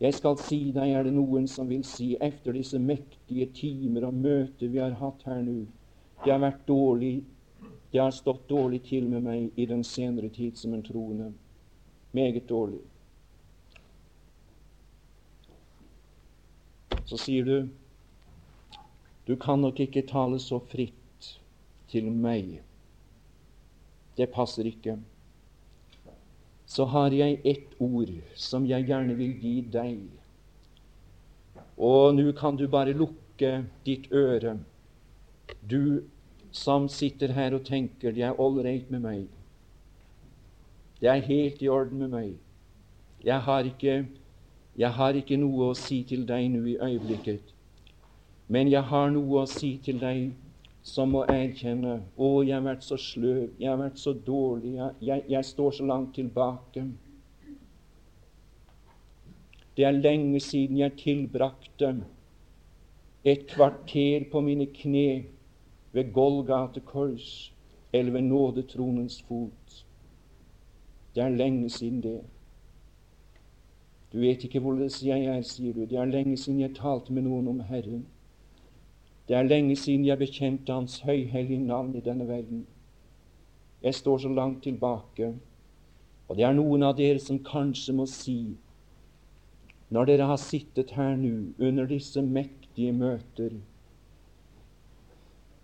Jeg 0.03 0.13
skal 0.13 0.37
si 0.37 0.59
deg, 0.75 0.91
er 0.93 1.07
det 1.07 1.15
noen 1.17 1.47
som 1.49 1.71
vil 1.73 1.87
si, 1.89 2.11
efter 2.21 2.53
disse 2.53 2.77
mektige 2.77 3.47
timer 3.57 4.11
og 4.11 4.19
møter 4.19 4.69
vi 4.69 4.83
har 4.83 4.99
hatt 5.01 5.25
her 5.25 5.41
nå, 5.47 5.63
det 6.25 6.35
har 6.35 6.43
vært 6.43 6.67
dårlig 6.69 7.15
det 7.95 8.03
har 8.03 8.11
stått 8.11 8.49
dårlig 8.49 8.83
til 8.83 9.07
med 9.07 9.23
meg 9.23 9.55
i 9.55 9.65
den 9.71 9.85
senere 9.87 10.29
tid 10.29 10.59
som 10.59 10.73
en 10.75 10.83
troende. 10.83 11.29
Meget 12.11 12.49
dårlig. 12.51 12.83
Så 17.07 17.17
sier 17.23 17.47
du 17.47 17.57
du 19.25 19.37
kan 19.41 19.63
nok 19.63 19.81
ikke 19.81 20.03
tale 20.11 20.43
så 20.43 20.59
fritt 20.59 21.31
til 21.89 22.11
meg. 22.11 22.59
Det 24.17 24.31
passer 24.33 24.67
ikke. 24.71 24.99
Så 26.67 26.85
har 26.85 27.13
jeg 27.13 27.41
ett 27.45 27.75
ord 27.83 28.11
som 28.35 28.67
jeg 28.67 28.87
gjerne 28.89 29.17
vil 29.19 29.35
gi 29.43 29.55
deg. 29.73 29.99
Og 31.77 32.15
nå 32.15 32.33
kan 32.39 32.57
du 32.57 32.67
bare 32.71 32.95
lukke 32.97 33.65
ditt 33.87 34.11
øre. 34.13 34.57
Du 35.61 36.05
som 36.55 36.89
sitter 36.89 37.35
her 37.35 37.55
og 37.57 37.67
tenker 37.67 38.15
det 38.15 38.23
er 38.23 38.41
ålreit 38.41 38.91
med 38.91 39.03
meg. 39.03 39.25
Det 41.01 41.11
er 41.11 41.27
helt 41.27 41.63
i 41.63 41.69
orden 41.69 41.99
med 41.99 42.15
meg. 42.15 42.31
Jeg 43.25 43.41
har, 43.43 43.67
ikke, 43.67 44.07
jeg 44.77 44.93
har 44.93 45.19
ikke 45.19 45.37
noe 45.41 45.73
å 45.73 45.77
si 45.77 46.03
til 46.07 46.23
deg 46.29 46.47
nå 46.53 46.63
i 46.71 46.79
øyeblikket. 46.79 47.51
Men 48.49 48.71
jeg 48.71 48.87
har 48.87 49.11
noe 49.11 49.43
å 49.43 49.51
si 49.51 49.75
til 49.85 49.99
deg 50.01 50.31
som 50.85 51.15
må 51.15 51.23
erkjenne 51.33 51.95
å, 52.21 52.43
jeg 52.45 52.59
har 52.59 52.65
vært 52.67 52.85
så 52.85 52.99
sløv, 53.01 53.55
jeg 53.57 53.71
har 53.71 53.81
vært 53.81 54.01
så 54.01 54.13
dårlig, 54.13 54.75
jeg, 54.77 54.97
jeg, 55.09 55.25
jeg 55.33 55.49
står 55.49 55.79
så 55.79 55.87
langt 55.89 56.13
tilbake. 56.19 56.85
Det 59.75 59.87
er 59.89 59.97
lenge 59.97 60.43
siden 60.45 60.77
jeg 60.79 60.97
tilbrakte 61.01 61.95
et 63.25 63.47
kvarter 63.49 64.29
på 64.31 64.45
mine 64.45 64.69
kne 64.77 65.25
ved 65.97 66.13
Golgate 66.13 66.85
kors 66.85 67.33
eller 67.95 68.13
ved 68.13 68.29
nådetronens 68.29 69.23
fot. 69.25 69.81
Det 71.15 71.23
er 71.25 71.33
lenge 71.33 71.71
siden 71.71 72.03
det. 72.05 72.21
Du 74.13 74.21
vet 74.21 74.45
ikke 74.45 74.61
hvorledes 74.61 75.01
jeg 75.03 75.25
er, 75.25 75.41
sier 75.43 75.73
du. 75.73 75.87
Det 75.89 75.99
er 75.99 76.13
lenge 76.13 76.37
siden 76.37 76.61
jeg 76.61 76.77
talte 76.77 77.15
med 77.15 77.25
noen 77.25 77.49
om 77.51 77.65
Herren. 77.67 78.05
Det 79.29 79.37
er 79.37 79.43
lenge 79.49 79.77
siden 79.77 80.05
jeg 80.07 80.19
bekjente 80.19 80.73
Hans 80.73 81.01
høyhellige 81.01 81.65
navn 81.65 81.95
i 81.97 82.03
denne 82.05 82.29
verden. 82.29 82.67
Jeg 83.83 83.95
står 83.95 84.19
så 84.19 84.29
langt 84.29 84.63
tilbake, 84.63 85.35
og 86.29 86.37
det 86.37 86.45
er 86.45 86.57
noen 86.57 86.83
av 86.83 86.97
dere 86.97 87.21
som 87.21 87.41
kanskje 87.45 87.95
må 87.97 88.07
si, 88.09 88.57
når 89.91 90.09
dere 90.11 90.29
har 90.33 90.41
sittet 90.41 90.97
her 90.97 91.17
nå 91.21 91.35
under 91.59 91.87
disse 91.87 92.23
mektige 92.23 92.93
møter 92.93 93.53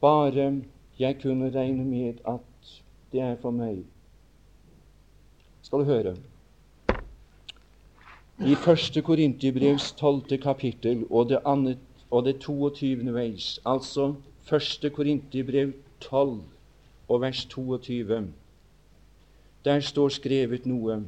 bare 0.00 0.62
jeg 0.98 1.20
kunne 1.22 1.50
regne 1.54 1.84
med 1.84 2.20
at 2.28 2.74
det 3.12 3.20
er 3.20 3.36
for 3.40 3.50
meg. 3.50 3.84
Skal 5.62 5.78
du 5.78 5.84
høre. 5.84 6.14
I 8.40 8.54
første 8.56 9.02
Korintibrevs 9.02 9.92
tolvte 9.92 10.38
kapittel 10.38 11.04
og 11.10 11.28
det, 11.28 11.42
annet, 11.44 11.78
og 12.10 12.24
det 12.26 12.40
22. 12.42 13.14
veis, 13.14 13.60
altså 13.66 14.14
1. 14.52 14.92
Korinterbrev 14.92 15.72
12 16.00 16.40
og 17.08 17.20
vers 17.20 17.44
22, 17.44 18.32
der 19.64 19.80
står 19.80 20.08
skrevet 20.08 20.66
noe 20.66 21.02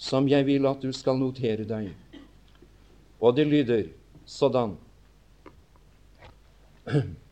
som 0.00 0.28
jeg 0.28 0.46
vil 0.46 0.66
at 0.68 0.80
du 0.82 0.92
skal 0.96 1.18
notere 1.20 1.66
deg. 1.68 1.90
Og 3.20 3.36
det 3.36 3.46
lyder 3.46 3.90
sådan 4.24 4.78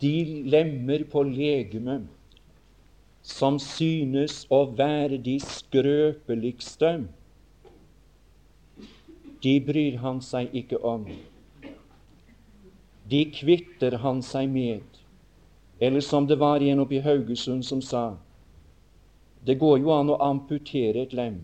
de 0.02 0.42
lemmer 0.44 1.04
på 1.10 1.22
legemet 1.22 2.06
som 3.22 3.58
synes 3.60 4.44
å 4.52 4.62
være 4.76 5.18
de 5.20 5.36
skrøpeligste, 5.42 6.92
de 9.44 9.54
bryr 9.64 9.98
han 10.02 10.22
seg 10.24 10.54
ikke 10.56 10.80
om. 10.86 11.04
De 13.08 13.24
kvitter 13.32 13.98
han 14.02 14.22
seg 14.22 14.48
med. 14.52 14.98
Eller 15.78 16.00
som 16.00 16.26
det 16.26 16.36
var 16.36 16.62
en 16.62 16.82
oppe 16.82 16.98
i 16.98 17.04
Haugesund 17.04 17.64
som 17.64 17.82
sa 17.82 18.16
det 19.44 19.54
går 19.54 19.78
jo 19.78 19.92
an 19.94 20.10
å 20.10 20.16
amputere 20.20 21.04
et 21.06 21.12
lem. 21.14 21.38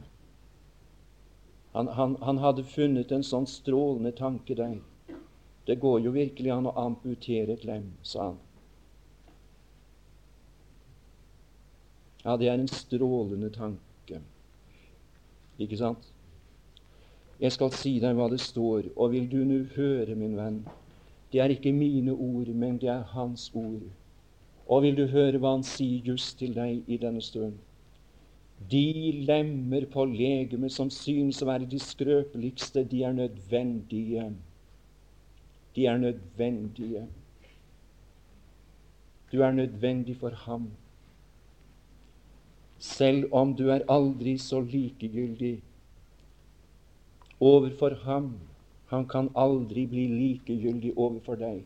Han, 1.73 1.89
han, 1.89 2.17
han 2.21 2.41
hadde 2.43 2.65
funnet 2.67 3.13
en 3.15 3.23
sånn 3.25 3.47
strålende 3.49 4.13
tanke 4.19 4.57
der. 4.59 4.77
Det 5.65 5.79
går 5.81 6.03
jo 6.05 6.13
virkelig 6.13 6.51
an 6.53 6.69
å 6.69 6.75
amputere 6.85 7.55
et 7.55 7.65
lem, 7.65 7.87
sa 8.03 8.29
han. 8.29 8.41
Ja, 12.25 12.37
det 12.37 12.51
er 12.51 12.59
en 12.59 12.69
strålende 12.69 13.51
tanke. 13.55 14.21
Ikke 15.61 15.79
sant? 15.81 16.11
Jeg 17.41 17.53
skal 17.55 17.73
si 17.75 17.99
deg 18.03 18.17
hva 18.17 18.29
det 18.33 18.41
står, 18.43 18.91
og 18.95 19.13
vil 19.15 19.27
du 19.31 19.41
nå 19.45 19.65
høre, 19.75 20.15
min 20.19 20.37
venn, 20.39 20.63
det 21.35 21.41
er 21.43 21.51
ikke 21.51 21.73
mine 21.73 22.13
ord, 22.13 22.47
men 22.47 22.77
det 22.79 22.89
er 22.89 23.03
Hans 23.11 23.51
ord. 23.55 23.83
Og 24.69 24.83
vil 24.83 24.95
du 24.97 25.09
høre 25.11 25.41
hva 25.43 25.57
Han 25.57 25.65
sier 25.67 26.07
just 26.07 26.39
til 26.39 26.53
deg 26.55 26.87
i 26.87 26.99
denne 27.03 27.23
stund? 27.27 27.57
De 28.71 29.11
lemmer 29.27 29.89
på 29.91 30.05
legemet 30.07 30.71
som 30.73 30.93
synes 30.95 31.43
å 31.43 31.49
være 31.51 31.67
de 31.67 31.81
skrøpeligste, 31.83 32.85
de 32.87 33.03
er 33.03 33.19
nødvendige. 33.19 34.29
De 35.75 35.89
er 35.91 35.99
nødvendige. 35.99 37.03
Du 39.33 39.43
er 39.43 39.59
nødvendig 39.59 40.17
for 40.23 40.39
ham. 40.47 40.71
Selv 42.79 43.27
om 43.35 43.57
du 43.59 43.73
er 43.75 43.83
aldri 43.91 44.39
så 44.39 44.63
likegyldig 44.63 45.57
overfor 47.41 47.99
ham 48.07 48.37
han 48.91 49.07
kan 49.09 49.31
aldri 49.35 49.87
bli 49.87 50.07
likegyldig 50.09 50.93
overfor 50.97 51.39
deg. 51.41 51.63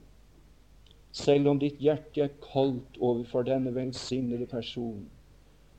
Selv 1.13 1.49
om 1.49 1.59
ditt 1.59 1.81
hjerte 1.83 2.27
er 2.27 2.35
koldt 2.45 2.99
overfor 3.01 3.43
denne 3.43 3.75
velsignede 3.75 4.47
person. 4.47 5.07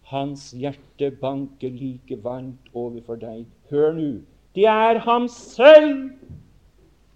Hans 0.09 0.49
hjerte 0.51 1.11
banker 1.21 1.69
like 1.69 2.17
varmt 2.23 2.73
overfor 2.73 3.15
deg. 3.21 3.45
Hør 3.69 3.93
nå, 3.93 4.11
det 4.55 4.65
er 4.65 4.99
ham 5.05 5.27
selv 5.27 6.09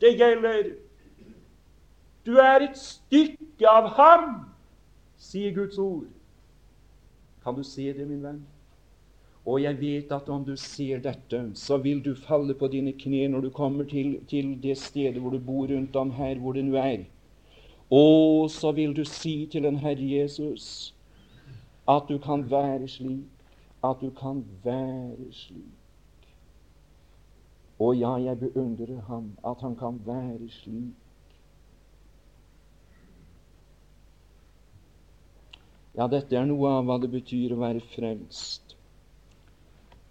det 0.02 0.18
gjelder. 0.20 0.74
Du 2.26 2.38
er 2.38 2.68
et 2.70 2.78
stykke 2.78 3.70
av 3.70 3.88
ham, 3.98 4.30
sier 5.18 5.54
Guds 5.56 5.78
ord. 5.78 6.08
Kan 7.44 7.56
du 7.56 7.64
se 7.64 7.90
det, 7.94 8.08
min 8.08 8.24
venn? 8.24 8.42
Og 9.46 9.60
jeg 9.60 9.76
vet 9.80 10.12
at 10.16 10.30
om 10.32 10.44
du 10.48 10.56
ser 10.56 11.02
dette, 11.04 11.40
så 11.60 11.78
vil 11.78 12.00
du 12.04 12.14
falle 12.16 12.56
på 12.56 12.70
dine 12.72 12.94
kne 12.96 13.28
når 13.28 13.42
du 13.48 13.50
kommer 13.52 13.84
til, 13.84 14.16
til 14.32 14.56
det 14.64 14.78
stedet 14.80 15.20
hvor 15.20 15.36
du 15.36 15.40
bor 15.40 15.68
rundt 15.68 15.96
om 16.00 16.14
her, 16.16 16.40
hvor 16.40 16.56
det 16.56 16.64
nå 16.66 16.78
er. 16.80 17.04
Og 17.92 18.50
så 18.52 18.72
vil 18.72 18.96
du 18.96 19.04
si 19.06 19.46
til 19.52 19.68
den 19.68 19.82
Herre 19.84 20.08
Jesus 20.16 20.94
at 21.88 22.08
du 22.08 22.18
kan 22.18 22.46
være 22.52 22.88
slik, 22.88 23.28
at 23.84 24.00
du 24.02 24.10
kan 24.10 24.46
være 24.64 25.32
slik. 25.32 26.30
Og 27.80 27.98
ja, 27.98 28.14
jeg 28.16 28.40
beundrer 28.40 29.02
ham, 29.02 29.34
at 29.46 29.60
han 29.62 29.76
kan 29.76 30.00
være 30.06 30.50
slik. 30.50 30.94
Ja, 35.98 36.08
dette 36.08 36.38
er 36.38 36.48
noe 36.48 36.72
av 36.80 36.88
hva 36.88 36.96
det 37.04 37.12
betyr 37.12 37.54
å 37.54 37.60
være 37.60 37.84
frelst. 37.92 38.73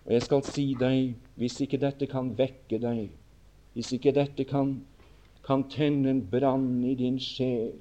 Og 0.05 0.13
jeg 0.13 0.23
skal 0.23 0.43
si 0.45 0.65
deg, 0.79 1.15
hvis 1.39 1.61
ikke 1.63 1.79
dette 1.79 2.07
kan 2.11 2.33
vekke 2.39 2.79
deg, 2.83 3.11
hvis 3.73 3.93
ikke 3.95 4.13
dette 4.15 4.45
kan, 4.45 4.81
kan 5.47 5.65
tenne 5.71 6.11
en 6.11 6.23
brann 6.31 6.85
i 6.85 6.95
din 6.99 7.19
sjel 7.23 7.73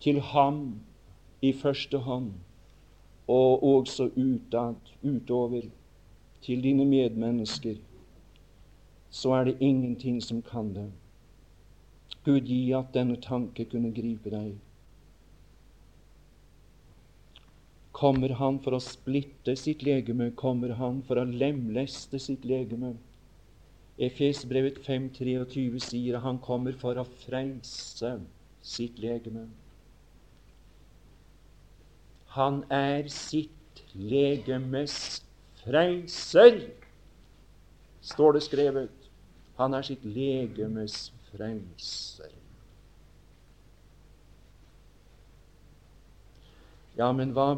til 0.00 0.20
ham 0.20 0.80
i 1.42 1.52
første 1.52 1.98
hånd, 1.98 2.32
og 3.28 3.64
også 3.64 4.10
utad, 4.16 4.76
utover, 5.02 5.62
til 6.42 6.62
dine 6.62 6.84
medmennesker, 6.84 7.74
så 9.10 9.32
er 9.32 9.44
det 9.44 9.56
ingenting 9.60 10.22
som 10.22 10.42
kan 10.42 10.74
det. 10.74 10.90
Gud 12.24 12.40
gi 12.46 12.72
at 12.72 12.94
denne 12.94 13.16
tanke 13.22 13.64
kunne 13.64 13.90
gripe 13.94 14.30
deg. 14.30 14.52
Kommer 17.96 18.34
han 18.36 18.58
for 18.60 18.76
å 18.76 18.82
splitte 18.82 19.54
sitt 19.56 19.80
legeme? 19.86 20.28
Kommer 20.36 20.74
han 20.76 20.98
for 21.06 21.16
å 21.16 21.24
lemleste 21.24 22.20
sitt 22.20 22.44
legeme? 22.44 22.92
Efesbrevet 23.96 24.82
5,23 24.84 25.80
sier 25.80 26.18
at 26.18 26.26
han 26.26 26.36
kommer 26.44 26.76
for 26.76 27.00
å 27.00 27.06
frelse 27.22 28.10
sitt 28.60 28.98
legeme. 29.00 29.46
Han 32.36 32.66
er 32.68 33.08
sitt 33.08 33.80
legemes 33.96 35.22
frelser, 35.62 36.58
står 38.04 38.36
det 38.36 38.42
skrevet. 38.44 39.06
Han 39.56 39.72
er 39.72 39.86
sitt 39.88 40.04
legemes 40.04 40.98
frelser. 41.30 42.34
Ja, 47.00 47.08
men 47.16 47.32
hva 47.36 47.48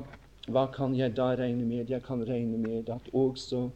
hva 0.48 0.64
kan 0.72 0.94
jeg 0.96 1.16
da 1.16 1.32
regne 1.36 1.64
med? 1.64 1.90
Jeg 1.90 2.02
kan 2.06 2.22
regne 2.24 2.58
med 2.58 2.88
at 2.88 3.08
også, 3.12 3.68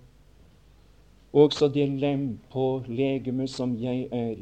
også 1.33 1.69
det 1.69 1.89
lem 2.01 2.39
på 2.53 2.83
legemet 2.89 3.51
som 3.51 3.77
jeg 3.81 4.09
er, 4.13 4.41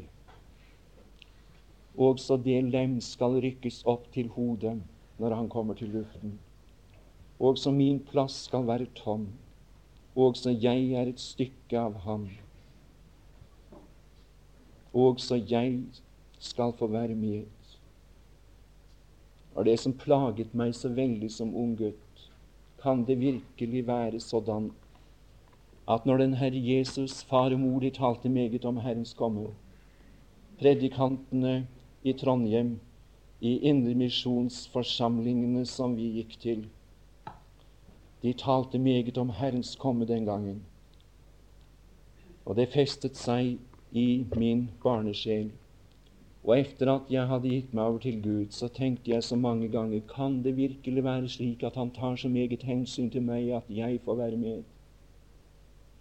også 1.98 2.36
det 2.44 2.62
lem 2.70 3.00
skal 3.00 3.40
rykkes 3.42 3.82
opp 3.84 4.06
til 4.14 4.30
hodet 4.36 4.78
når 5.18 5.34
han 5.36 5.48
kommer 5.48 5.74
til 5.74 5.90
luften. 5.92 6.38
Også 7.40 7.72
min 7.72 7.98
plass 8.00 8.44
skal 8.46 8.66
være 8.66 8.86
tom. 8.94 9.26
Også 10.16 10.50
jeg 10.50 10.92
er 10.92 11.10
et 11.10 11.20
stykke 11.20 11.78
av 11.78 11.98
ham. 12.04 12.28
Også 14.92 15.38
jeg 15.50 15.82
skal 16.38 16.72
få 16.78 16.86
være 16.86 17.14
med. 17.14 17.44
Og 19.54 19.64
det 19.64 19.78
som 19.80 19.92
plaget 19.92 20.54
meg 20.54 20.74
så 20.74 20.88
veldig 20.88 21.30
som 21.32 21.54
ung 21.56 21.74
gutt, 21.78 22.09
kan 22.82 23.06
det 23.06 23.20
virkelig 23.20 23.86
være 23.86 24.20
sådan 24.20 24.70
at 25.90 26.06
når 26.06 26.16
den 26.16 26.34
Herre 26.34 26.64
Jesus, 26.64 27.24
far 27.24 27.50
og 27.50 27.60
mor, 27.60 27.80
de 27.80 27.90
talte 27.90 28.28
meget 28.28 28.64
om 28.64 28.76
Herrens 28.76 29.14
komme, 29.14 29.46
predikantene 30.58 31.66
i 32.04 32.12
Trondheim, 32.12 32.80
i 33.40 33.58
indremisjonsforsamlingene 33.58 35.66
som 35.66 35.96
vi 35.96 36.02
gikk 36.20 36.40
til, 36.40 36.68
de 38.22 38.32
talte 38.32 38.78
meget 38.78 39.18
om 39.18 39.30
Herrens 39.30 39.76
komme 39.76 40.06
den 40.06 40.26
gangen. 40.28 40.62
Og 42.44 42.56
det 42.56 42.68
festet 42.68 43.16
seg 43.16 43.58
i 43.90 44.26
min 44.36 44.70
barnesjel. 44.82 45.50
Og 46.44 46.54
etter 46.56 46.88
at 46.88 47.10
jeg 47.12 47.28
hadde 47.28 47.50
gitt 47.52 47.72
meg 47.76 47.84
over 47.84 48.00
til 48.00 48.20
Gud, 48.24 48.46
så 48.56 48.68
tenkte 48.72 49.12
jeg 49.12 49.24
så 49.24 49.36
mange 49.36 49.68
ganger 49.68 50.00
kan 50.08 50.38
det 50.44 50.56
virkelig 50.56 51.04
være 51.04 51.28
slik 51.28 51.62
at 51.62 51.76
Han 51.76 51.90
tar 51.90 52.16
så 52.16 52.28
meget 52.28 52.62
hensyn 52.62 53.10
til 53.10 53.22
meg 53.22 53.50
at 53.52 53.68
jeg 53.68 54.00
får 54.04 54.16
være 54.16 54.36
med? 54.36 54.62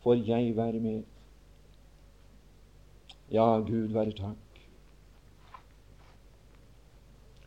Får 0.03 0.23
jeg 0.27 0.55
være 0.55 0.79
med? 0.79 1.03
Ja, 3.31 3.59
Gud 3.59 3.91
være 3.93 4.15
takk. 4.15 4.61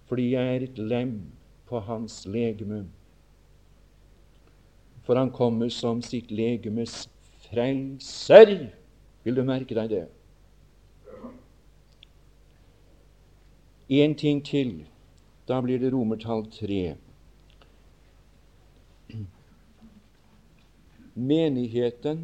Fordi 0.06 0.32
jeg 0.32 0.56
er 0.56 0.60
et 0.68 0.78
lem 0.78 1.22
på 1.66 1.80
Hans 1.80 2.26
legeme. 2.26 2.84
For 5.02 5.16
Han 5.16 5.30
kommer 5.30 5.68
som 5.68 6.02
sitt 6.02 6.30
legemes 6.30 7.08
frelser. 7.48 8.68
Vil 9.24 9.36
du 9.36 9.42
merke 9.48 9.74
deg 9.74 9.90
det? 9.90 10.08
En 13.92 14.14
ting 14.14 14.38
til. 14.40 14.86
Da 15.44 15.58
blir 15.60 15.80
det 15.82 15.90
romertall 15.92 16.46
tre. 16.48 16.94
Menigheten 21.12 22.22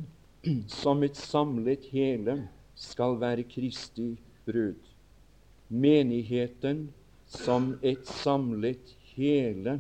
som 0.73 1.03
et 1.05 1.19
samlet 1.21 1.85
hele 1.93 2.39
skal 2.73 3.19
være 3.21 3.45
Kristi 3.51 4.15
brud. 4.49 4.81
Menigheten 5.69 6.87
som 7.29 7.75
et 7.85 8.09
samlet 8.09 8.95
hele 9.13 9.77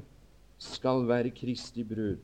skal 0.60 1.06
være 1.08 1.32
Kristi 1.32 1.86
brud. 1.88 2.20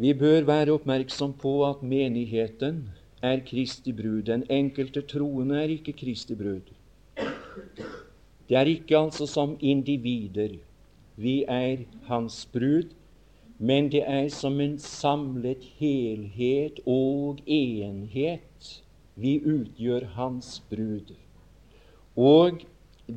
Vi 0.00 0.14
bør 0.16 0.46
være 0.48 0.72
oppmerksom 0.72 1.32
på 1.42 1.50
at 1.66 1.82
menigheten 1.84 2.76
er 3.22 3.42
Kristi 3.44 3.92
brud. 3.92 4.22
Den 4.22 4.46
enkelte 4.48 5.02
troende 5.04 5.58
er 5.60 5.74
ikke 5.74 5.92
Kristi 5.92 6.34
brud. 6.34 6.70
Det 8.48 8.56
er 8.56 8.70
ikke 8.70 8.96
altså 8.96 9.26
som 9.26 9.58
individer. 9.60 10.56
Vi 11.16 11.44
er 11.48 11.84
Hans 12.08 12.48
brud, 12.52 12.94
men 13.58 13.92
det 13.92 14.00
er 14.06 14.28
som 14.32 14.56
en 14.60 14.78
samlet 14.78 15.68
helhet 15.76 16.80
og 16.86 17.44
enhet. 17.46 18.82
Vi 19.16 19.36
utgjør 19.44 20.06
Hans 20.16 20.62
brud. 20.70 21.12
Og 22.16 22.64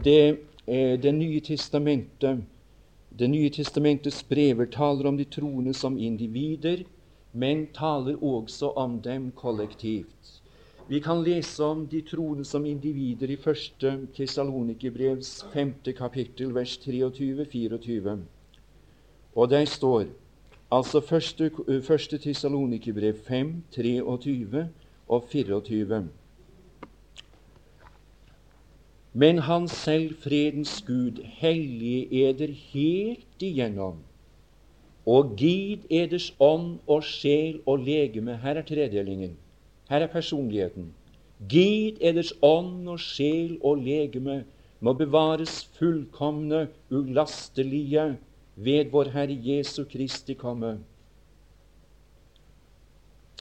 det, 0.03 0.37
eh, 0.67 0.99
det 1.03 1.15
nye 1.15 1.39
testamentet 1.39 2.43
det 3.19 3.27
nye 3.29 3.49
testamentets 3.49 4.23
brever 4.29 4.65
taler 4.65 5.07
om 5.07 5.17
de 5.17 5.25
troende 5.25 5.73
som 5.73 5.97
individer, 5.97 6.83
men 7.31 7.67
taler 7.73 8.17
også 8.23 8.71
om 8.75 9.01
dem 9.01 9.31
kollektivt. 9.37 10.39
Vi 10.87 10.99
kan 10.99 11.21
lese 11.23 11.63
om 11.63 11.85
de 11.87 12.01
troende 12.01 12.45
som 12.45 12.65
individer 12.65 13.29
i 13.29 13.37
1. 13.37 14.07
Tessalonikerbrevs 14.17 15.45
5. 15.53 15.73
kapittel, 15.97 16.55
vers 16.55 16.77
23-24. 16.77 18.17
Og 19.35 19.49
der 19.49 19.65
står 19.65 20.05
altså 20.71 20.99
første, 20.99 21.51
første 21.81 22.17
Tessalonikerbrev 22.17 23.13
5, 23.27 23.63
23 23.71 24.69
og 25.07 25.23
24. 25.29 26.09
Men 29.13 29.37
Han 29.37 29.67
selv, 29.67 30.15
fredens 30.23 30.81
Gud, 30.87 31.21
hellige 31.23 32.07
eder 32.29 32.49
helt 32.73 33.41
igjennom, 33.45 33.99
og 35.05 35.35
gid 35.37 35.85
eders 35.93 36.31
ånd 36.41 36.79
og 36.89 37.03
sjel 37.05 37.59
og 37.69 37.83
legeme 37.85 38.39
Her 38.41 38.57
er 38.57 38.65
tredelingen. 38.65 39.35
Her 39.89 40.07
er 40.07 40.09
personligheten. 40.09 40.89
Gid 41.49 42.01
eders 42.01 42.33
ånd 42.41 42.89
og 42.89 42.99
sjel 43.03 43.59
og 43.61 43.83
legeme 43.85 44.41
må 44.81 44.95
bevares 44.97 45.61
fullkomne, 45.77 46.67
ulastelige 46.89 48.15
ved 48.55 48.89
vår 48.91 49.13
Herre 49.13 49.37
Jesu 49.45 49.83
Kristi 49.91 50.33
komme. 50.33 50.79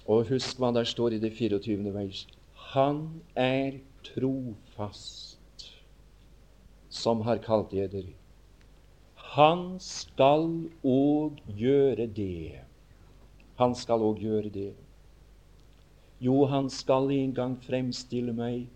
Og 0.05 0.27
husk 0.29 0.59
hva 0.59 0.73
der 0.75 0.85
står 0.85 1.17
i 1.17 1.23
det 1.23 1.33
24. 1.33 1.95
vers. 1.95 2.27
Han 2.75 3.07
er 3.39 3.79
trofast 4.05 5.42
som 6.93 7.21
har 7.21 7.39
kalt 7.41 7.73
eder. 7.73 8.05
Han 9.33 9.79
skal 9.81 10.45
òg 10.85 11.39
gjøre 11.57 12.07
det. 12.07 12.61
Han 13.57 13.73
skal 13.75 14.05
òg 14.05 14.21
gjøre 14.21 14.51
det. 14.53 14.75
Jo, 16.21 16.45
han 16.45 16.69
skal 16.71 17.09
en 17.11 17.33
gang 17.35 17.57
fremstille 17.65 18.35
meg 18.37 18.69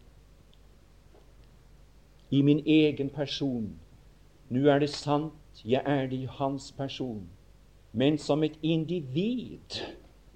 i 2.32 2.40
min 2.42 2.64
egen 2.64 3.12
person. 3.12 3.68
Nå 4.48 4.64
er 4.72 4.80
det 4.80 4.90
sant, 4.94 5.60
jeg 5.60 5.82
er 5.84 6.08
det 6.08 6.24
i 6.24 6.32
hans 6.40 6.72
person. 6.72 7.26
Men 7.92 8.16
som 8.18 8.42
et 8.42 8.56
individ, 8.62 9.82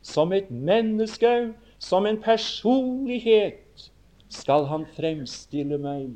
som 0.03 0.33
et 0.37 0.51
menneske, 0.51 1.55
som 1.79 2.07
en 2.07 2.21
personlighet, 2.21 3.91
skal 4.29 4.69
han 4.69 4.85
fremstille 4.97 5.81
meg 5.81 6.13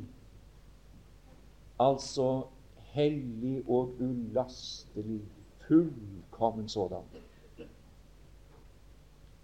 altså 1.79 2.47
hellig 2.95 3.63
og 3.69 3.95
ulastelig, 3.99 5.21
fullkommen 5.67 6.69
sådan. 6.69 7.03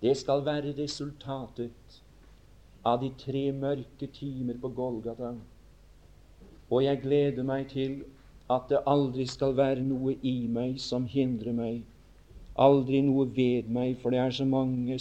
Det 0.01 0.17
skal 0.17 0.45
være 0.45 0.73
resultatet 0.77 2.01
av 2.85 3.01
de 3.01 3.11
tre 3.17 3.51
mørke 3.51 4.07
timer 4.07 4.57
på 4.61 4.69
Golgata. 4.69 5.33
Og 6.71 6.83
jeg 6.83 7.01
gleder 7.01 7.43
meg 7.43 7.67
til 7.69 8.03
at 8.49 8.69
det 8.69 8.79
aldri 8.87 9.25
skal 9.29 9.53
være 9.57 9.83
noe 9.85 10.15
i 10.25 10.47
meg 10.47 10.79
som 10.81 11.05
hindrer 11.05 11.53
meg. 11.53 11.83
Aldri 12.59 13.01
noe 13.05 13.27
ved 13.35 13.69
meg, 13.69 13.97
for 14.01 14.09
det 14.09 14.19
er 14.19 14.33
så 14.35 14.45
mange 14.45 14.97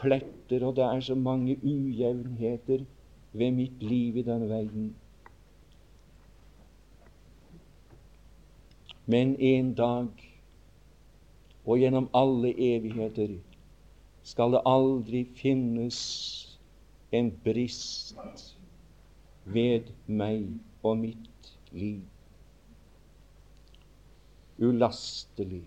pletter, 0.00 0.66
og 0.66 0.76
det 0.76 0.84
er 0.84 1.00
så 1.00 1.14
mange 1.14 1.56
ujevnheter 1.62 2.84
ved 3.32 3.50
mitt 3.50 3.82
liv 3.82 4.16
i 4.16 4.26
denne 4.26 4.48
verden. 4.48 4.92
Men 9.06 9.36
en 9.40 9.74
dag 9.74 10.08
og 11.64 11.78
gjennom 11.80 12.08
alle 12.16 12.52
evigheter 12.52 13.36
skal 14.24 14.54
det 14.56 14.62
aldri 14.68 15.24
finnes 15.36 15.98
en 17.12 17.30
brist 17.44 18.16
ved 19.44 19.92
meg 20.06 20.48
og 20.82 20.98
mitt 21.02 21.52
liv. 21.72 22.00
Ulastelig. 24.58 25.64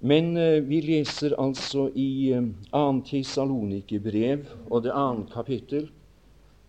Men 0.00 0.36
uh, 0.36 0.60
vi 0.64 0.80
leser 0.80 1.34
altså 1.40 1.90
i 1.94 2.32
uh, 2.32 2.46
2. 2.72 2.84
Tesalonikerbrev 3.10 4.46
og 4.70 4.84
det 4.86 4.94
2. 4.96 5.26
kapittel 5.34 5.90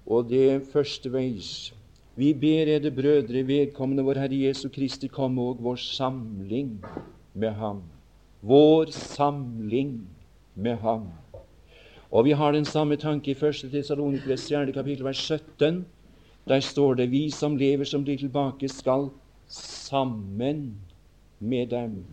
og 0.05 0.27
det 0.29 0.65
første 0.73 1.11
veis 1.13 1.71
vi 2.15 2.33
ber 2.33 2.67
ede 2.67 2.91
brødre, 2.91 3.47
vedkommende 3.47 4.03
vår 4.03 4.19
Herre 4.19 4.41
Jesu 4.47 4.69
Kristi, 4.69 5.07
komme 5.07 5.41
og 5.41 5.63
vår 5.63 5.75
samling 5.75 6.83
med 7.33 7.51
Ham. 7.51 7.83
Vår 8.41 8.91
samling 8.91 10.07
med 10.55 10.75
Ham. 10.75 11.07
Og 12.11 12.25
vi 12.25 12.31
har 12.31 12.51
den 12.51 12.65
samme 12.65 12.95
tanke 12.95 13.31
i 13.31 13.35
1. 13.35 13.71
Tessalonikles 13.71 14.47
4. 14.49 14.71
kapittel, 14.71 15.05
vers 15.05 15.17
17. 15.17 15.85
Der 16.47 16.59
står 16.59 16.93
det 16.93 17.11
vi 17.11 17.29
som 17.29 17.55
lever 17.55 17.85
som 17.85 18.03
blir 18.03 18.17
tilbake, 18.17 18.69
skal 18.69 19.09
sammen 19.47 20.75
med 21.39 21.67
dem. 21.67 22.05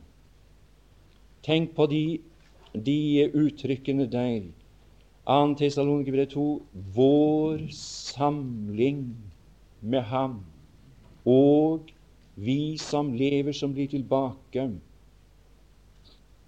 Tenk 1.42 1.74
på 1.74 1.86
de, 1.86 2.20
de 2.86 3.30
uttrykkene 3.34 4.06
der. 4.06 4.42
2. 5.26 5.54
Tessalonikerbrev 5.58 6.26
2. 6.26 6.62
Vår 6.94 7.66
samling 7.72 9.16
med 9.80 10.02
ham. 10.02 10.40
Og 11.26 11.90
vi 12.36 12.76
som 12.78 13.12
lever, 13.12 13.52
som 13.52 13.74
blir 13.74 13.88
tilbake, 13.88 14.70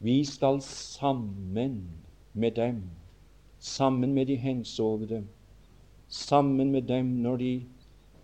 vi 0.01 0.25
skal 0.25 0.61
sammen 0.63 1.83
med 2.33 2.53
dem, 2.57 2.83
sammen 3.59 4.15
med 4.15 4.27
de 4.27 4.37
hensovne, 4.37 5.25
sammen 6.09 6.73
med 6.73 6.83
dem 6.83 7.05
når 7.05 7.37
de, 7.37 7.63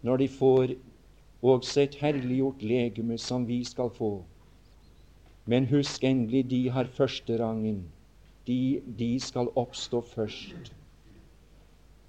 når 0.03 0.17
de 0.17 0.29
får 0.29 0.73
også 1.43 1.81
et 1.81 1.95
herliggjort 2.01 2.63
legeme 2.63 3.19
som 3.19 3.49
vi 3.49 3.65
skal 3.65 3.91
få. 3.91 4.25
Men 5.47 5.67
husk 5.67 6.05
endelig, 6.05 6.51
de 6.51 6.71
har 6.71 6.85
førsterangen. 6.85 7.85
De, 8.47 8.81
de 8.99 9.21
skal 9.21 9.51
oppstå 9.57 10.01
først. 10.01 10.73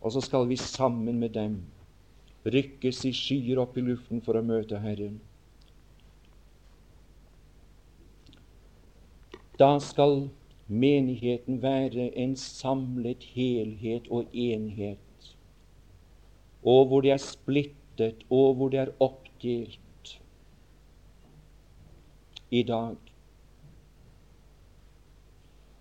Og 0.01 0.11
så 0.11 0.21
skal 0.21 0.47
vi 0.49 0.55
sammen 0.55 1.19
med 1.19 1.29
dem 1.29 1.59
rykkes 2.45 3.05
i 3.05 3.13
skyer 3.15 3.59
opp 3.61 3.77
i 3.77 3.83
luften 3.85 4.21
for 4.23 4.37
å 4.37 4.45
møte 4.45 4.79
Herren. 4.83 5.17
Da 9.57 9.79
skal 9.81 10.27
menigheten 10.67 11.61
være 11.63 12.11
en 12.19 12.35
samlet 12.37 13.23
helhet 13.33 14.07
og 14.13 14.29
enhet, 14.35 15.33
og 16.61 16.87
hvor 16.87 17.01
det 17.01 17.15
er 17.15 17.23
splittet, 17.23 18.23
og 18.29 18.55
hvor 18.59 18.69
det 18.69 18.83
er 18.83 18.93
oppdelt 19.01 20.13
i 22.51 22.63
dag. 22.63 22.95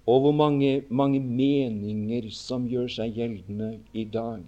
Og 0.07 0.20
hvor 0.20 0.32
mange, 0.32 0.84
mange 0.88 1.20
meninger 1.20 2.30
som 2.30 2.68
gjør 2.70 2.88
seg 2.96 3.18
gjeldende 3.18 3.72
i 3.92 4.04
dag. 4.04 4.44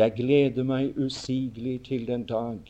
Jeg 0.00 0.14
gleder 0.16 0.64
meg 0.64 0.96
usigelig 0.96 1.80
til 1.90 2.06
den 2.08 2.22
dag 2.24 2.60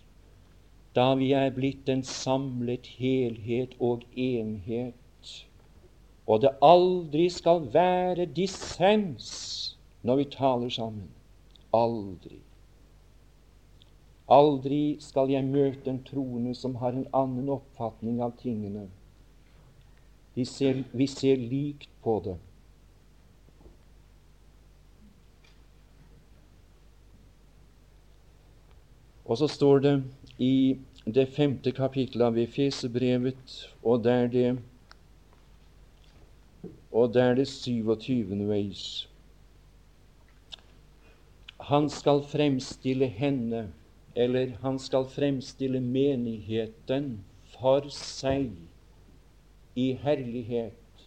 da 0.96 1.04
vi 1.14 1.28
er 1.38 1.52
blitt 1.54 1.88
en 1.92 2.02
samlet 2.02 2.88
helhet 2.98 3.76
og 3.78 4.02
enhet, 4.18 5.30
og 6.26 6.42
det 6.42 6.50
aldri 6.66 7.28
skal 7.30 7.68
være 7.74 8.26
dissens 8.26 9.28
når 10.02 10.16
vi 10.16 10.26
taler 10.34 10.74
sammen. 10.74 11.06
Aldri. 11.74 12.40
Aldri 14.30 14.82
skal 15.02 15.30
jeg 15.30 15.46
møte 15.46 15.90
en 15.90 16.02
troende 16.10 16.54
som 16.58 16.74
har 16.82 16.98
en 16.98 17.06
annen 17.14 17.54
oppfatning 17.54 18.18
av 18.22 18.34
tingene. 18.42 18.88
Ser, 20.40 20.82
vi 20.96 21.06
ser 21.10 21.38
likt 21.38 21.90
på 22.02 22.18
det. 22.24 22.38
Og 29.30 29.38
så 29.38 29.46
står 29.48 29.84
det 29.84 29.94
i 30.42 30.78
det 31.06 31.28
femte 31.30 31.70
kapittelet 31.72 32.26
av 32.26 32.38
Efesebrevet, 32.38 33.54
og 33.86 34.02
der 34.04 34.26
det 34.26 34.48
og 36.90 37.14
der 37.14 37.36
det 37.38 37.46
27. 37.48 38.34
veis. 38.48 39.06
han 41.70 41.88
skal 41.90 42.22
fremstille 42.26 43.06
henne, 43.06 43.68
eller 44.16 44.56
han 44.62 44.78
skal 44.78 45.04
fremstille 45.06 45.80
menigheten, 45.80 47.20
for 47.52 47.86
seg 47.94 48.48
i 49.78 49.92
herlighet. 50.02 51.04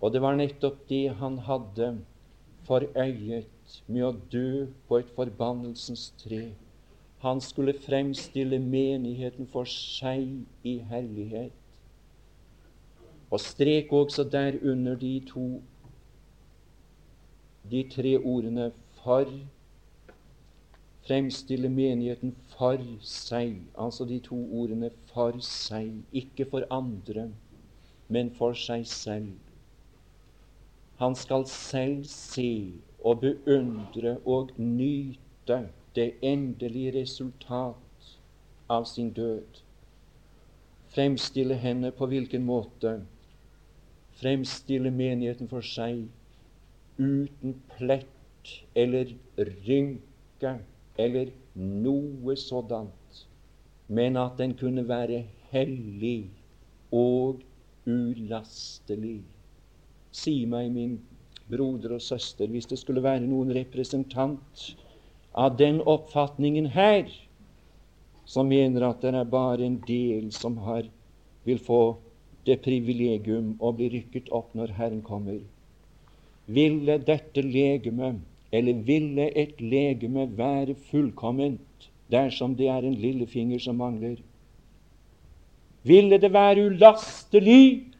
Og 0.00 0.12
det 0.14 0.22
var 0.24 0.38
nettopp 0.38 0.84
det 0.88 1.08
han 1.20 1.36
hadde 1.48 1.90
for 2.64 2.86
øyet 2.96 3.80
med 3.86 4.06
å 4.06 4.12
dø 4.32 4.66
på 4.88 5.00
et 5.02 5.10
forbannelsens 5.16 6.06
tre. 6.22 6.46
Han 7.24 7.40
skulle 7.40 7.72
fremstille 7.72 8.58
menigheten 8.60 9.46
for 9.48 9.64
seg 9.64 10.26
i 10.60 10.74
hellighet. 10.90 11.52
Og 13.32 13.40
strek 13.40 13.92
også 13.96 14.26
derunder 14.28 14.98
de 15.00 15.12
to 15.30 15.44
de 17.70 17.80
tre 17.94 18.18
ordene 18.18 18.66
'for' 18.98 19.32
fremstille 21.06 21.68
menigheten 21.68 22.34
for 22.52 22.84
seg. 23.00 23.56
Altså 23.78 24.04
de 24.04 24.18
to 24.18 24.36
ordene 24.60 24.90
'for 25.06 25.40
seg'. 25.40 26.02
Ikke 26.12 26.44
for 26.50 26.66
andre, 26.70 27.30
men 28.08 28.30
for 28.30 28.52
seg 28.52 28.86
selv. 28.86 29.32
Han 30.96 31.14
skal 31.14 31.46
selv 31.46 32.04
se 32.04 32.72
og 33.04 33.20
beundre 33.20 34.18
og 34.26 34.50
nyte 34.58 35.68
det 35.94 36.14
endelige 36.22 37.00
resultat 37.00 38.16
av 38.68 38.84
sin 38.84 39.10
død. 39.12 39.60
Fremstille 40.94 41.54
henne 41.54 41.90
på 41.90 42.06
hvilken 42.06 42.44
måte? 42.46 43.00
Fremstille 44.14 44.90
menigheten 44.94 45.50
for 45.50 45.64
seg 45.66 46.04
uten 46.98 47.56
plett 47.74 48.52
eller 48.78 49.10
rynke 49.38 50.58
eller 50.98 51.32
noe 51.54 52.36
sådant, 52.38 53.24
men 53.88 54.16
at 54.16 54.38
den 54.38 54.54
kunne 54.58 54.86
være 54.88 55.24
hellig 55.50 56.30
og 56.94 57.42
ulastelig. 57.86 59.22
Si 60.14 60.44
meg, 60.46 60.70
min 60.70 61.00
broder 61.50 61.96
og 61.96 62.02
søster, 62.02 62.46
hvis 62.46 62.70
det 62.70 62.78
skulle 62.78 63.02
være 63.02 63.26
noen 63.26 63.50
representant 63.54 64.70
av 65.34 65.56
den 65.56 65.80
oppfatningen 65.80 66.66
her, 66.66 67.08
som 68.24 68.48
mener 68.48 68.86
at 68.86 69.02
det 69.02 69.12
er 69.14 69.28
bare 69.28 69.66
en 69.66 69.80
del 69.86 70.30
som 70.32 70.56
har, 70.64 70.86
vil 71.44 71.58
få 71.60 71.96
det 72.46 72.60
privilegium 72.64 73.54
å 73.60 73.72
bli 73.76 73.90
rykket 73.96 74.30
opp 74.32 74.54
når 74.56 74.72
Herren 74.78 75.02
kommer. 75.04 75.40
Ville 76.46 76.98
dette 77.02 77.42
legeme, 77.42 78.14
eller 78.54 78.84
ville 78.86 79.30
et 79.34 79.60
legeme 79.60 80.28
være 80.38 80.76
fullkomment 80.90 81.88
dersom 82.12 82.54
det 82.56 82.68
er 82.70 82.86
en 82.86 82.96
lillefinger 83.00 83.58
som 83.64 83.80
mangler? 83.80 84.20
Ville 85.84 86.20
det 86.20 86.30
være 86.32 86.68
ulastelig 86.70 87.90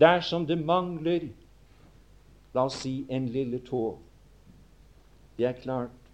dersom 0.00 0.46
det 0.46 0.60
mangler, 0.62 1.26
la 2.54 2.68
oss 2.68 2.78
si, 2.84 3.02
en 3.08 3.26
lille 3.32 3.60
tå? 3.66 3.96
Det 5.36 5.48
er 5.48 5.58
klart, 5.58 6.07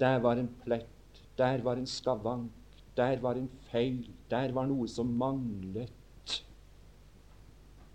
der 0.00 0.18
var 0.18 0.36
en 0.36 0.48
plett, 0.64 1.22
der 1.38 1.62
var 1.62 1.76
en 1.76 1.86
skavank, 1.86 2.50
der 2.96 3.20
var 3.20 3.34
en 3.34 3.50
feil, 3.70 4.08
der 4.30 4.52
var 4.52 4.66
noe 4.66 4.88
som 4.88 5.06
manglet. 5.06 6.40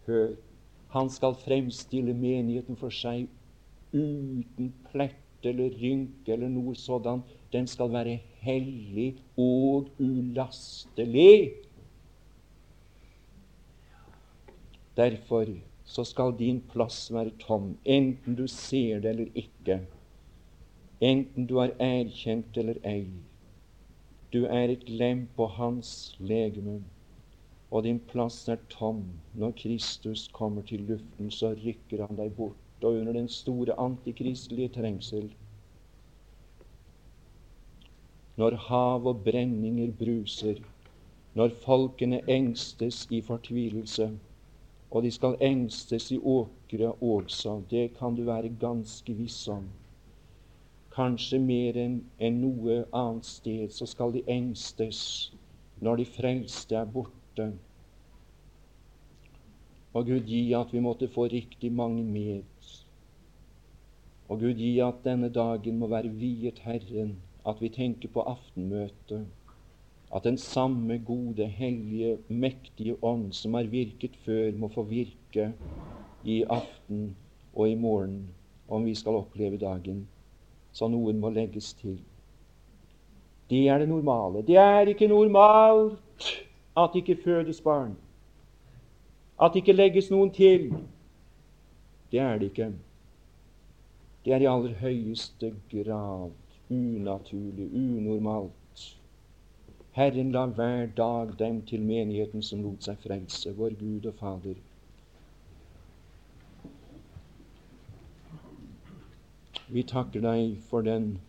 Hør, 0.08 0.36
han 0.90 1.10
skal 1.10 1.36
fremstille 1.38 2.14
menigheten 2.18 2.78
for 2.80 2.94
seg 2.94 3.28
uten 3.94 4.72
plett 4.90 5.46
eller 5.46 5.76
rynke 5.80 6.34
eller 6.34 6.52
noe 6.52 6.76
sådan. 6.76 7.24
Den 7.54 7.68
skal 7.68 7.92
være 7.94 8.18
hellig 8.44 9.14
og 9.38 9.90
ulastelig. 10.00 11.54
Derfor 14.98 15.46
så 15.90 16.04
skal 16.04 16.36
din 16.38 16.60
plass 16.74 17.08
være 17.14 17.32
tom, 17.40 17.72
enten 17.86 18.36
du 18.36 18.48
ser 18.48 19.00
det 19.00 19.14
eller 19.14 19.32
ikke. 19.34 19.80
Enten 21.02 21.46
du 21.48 21.58
er 21.64 21.72
erkjent 21.80 22.58
eller 22.60 22.80
ei. 22.84 23.06
Du 24.34 24.44
er 24.46 24.74
et 24.74 24.90
lem 24.90 25.22
på 25.38 25.46
hans 25.56 25.92
legeme, 26.20 26.82
og 27.72 27.86
din 27.86 28.02
plass 28.12 28.50
er 28.52 28.60
tom. 28.70 29.06
Når 29.34 29.56
Kristus 29.62 30.28
kommer 30.34 30.62
til 30.62 30.84
luften, 30.90 31.32
så 31.32 31.54
rykker 31.56 32.04
han 32.04 32.20
deg 32.20 32.36
bort 32.36 32.84
og 32.84 33.00
under 33.00 33.14
den 33.14 33.32
store 33.32 33.80
antikristelige 33.80 34.74
trengsel. 34.76 35.32
Når 38.36 38.60
hav 38.68 39.08
og 39.08 39.24
brenninger 39.24 39.92
bruser, 40.04 40.60
når 41.36 41.56
folkene 41.64 42.22
engstes 42.28 43.06
i 43.12 43.22
fortvilelse, 43.22 44.12
og 44.92 45.04
de 45.04 45.12
skal 45.12 45.40
engstes 45.40 46.12
i 46.12 46.18
åkre 46.20 46.92
også, 46.92 47.62
det 47.72 47.94
kan 47.98 48.16
du 48.16 48.26
være 48.28 48.52
ganske 48.60 49.14
viss 49.14 49.48
om. 49.48 49.68
Kanskje 50.96 51.40
mer 51.40 51.78
enn 51.78 52.00
en 52.28 52.42
noe 52.42 52.84
annet 52.92 53.26
sted 53.30 53.74
så 53.76 53.88
skal 53.90 54.14
de 54.16 54.24
engstes 54.28 55.02
når 55.82 56.02
de 56.02 56.06
frelste 56.18 56.76
er 56.76 56.90
borte. 56.98 57.52
Og 59.94 60.06
Gud 60.06 60.28
gi 60.30 60.44
at 60.58 60.74
vi 60.74 60.82
måtte 60.84 61.10
få 61.12 61.30
riktig 61.32 61.72
mange 61.74 62.04
med 62.04 62.44
og 64.30 64.40
Gud 64.40 64.60
gi 64.62 64.76
at 64.86 65.02
denne 65.06 65.32
dagen 65.34 65.80
må 65.82 65.88
være 65.90 66.12
viet 66.14 66.60
Herren, 66.62 67.16
at 67.50 67.62
vi 67.62 67.70
tenker 67.74 68.12
på 68.14 68.22
aftenmøtet, 68.30 69.26
at 70.16 70.24
den 70.24 70.38
samme 70.38 71.00
gode, 71.06 71.48
hellige, 71.48 72.18
mektige 72.28 72.98
ånd 73.04 73.32
som 73.34 73.58
har 73.58 73.72
virket 73.72 74.18
før, 74.26 74.52
må 74.54 74.70
få 74.70 74.84
virke 74.86 75.48
i 76.24 76.44
aften 76.44 77.16
og 77.56 77.70
i 77.70 77.76
morgen, 77.76 78.28
om 78.68 78.86
vi 78.86 78.94
skal 78.96 79.18
oppleve 79.18 79.58
dagen. 79.58 80.06
Så 80.74 80.88
noen 80.88 81.20
må 81.20 81.30
legges 81.34 81.74
til. 81.74 81.98
Det 83.50 83.68
er 83.68 83.82
det 83.82 83.90
normale. 83.90 84.44
Det 84.46 84.58
er 84.58 84.92
ikke 84.92 85.08
normalt 85.08 86.28
at 86.78 86.94
det 86.94 87.02
ikke 87.02 87.24
fødes 87.24 87.62
barn. 87.62 87.96
At 89.42 89.54
det 89.54 89.64
ikke 89.64 89.74
legges 89.74 90.12
noen 90.12 90.32
til. 90.32 90.70
Det 92.12 92.20
er 92.20 92.38
det 92.38 92.52
ikke. 92.52 92.72
Det 94.26 94.34
er 94.34 94.44
i 94.44 94.50
aller 94.52 94.76
høyeste 94.82 95.54
grad 95.72 96.32
unaturlig, 96.70 97.70
unormalt. 97.74 98.98
Herren 99.92 100.32
la 100.32 100.46
hver 100.46 100.86
dag 100.98 101.32
dem 101.40 101.62
til 101.62 101.82
menigheten 101.82 102.44
som 102.46 102.62
lot 102.64 102.86
seg 102.86 103.00
frelse, 103.04 103.54
vår 103.58 103.74
Gud 103.80 104.06
og 104.06 104.20
Fader. 104.20 104.60
Vi 109.70 109.84
takker 109.84 110.24
deg 110.26 110.56
for 110.70 110.86
den, 110.86 111.20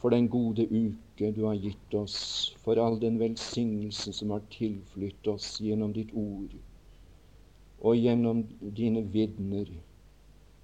for 0.00 0.12
den 0.12 0.28
gode 0.28 0.66
uke 0.68 1.30
du 1.36 1.44
har 1.46 1.56
gitt 1.56 1.94
oss, 1.94 2.18
for 2.64 2.80
all 2.80 2.98
den 3.00 3.20
velsignelse 3.20 4.12
som 4.12 4.34
har 4.34 4.44
tilflytt 4.52 5.32
oss 5.32 5.54
gjennom 5.60 5.94
ditt 5.96 6.12
ord 6.12 6.58
og 7.82 7.96
gjennom 7.98 8.44
dine 8.76 9.00
vitner 9.10 9.70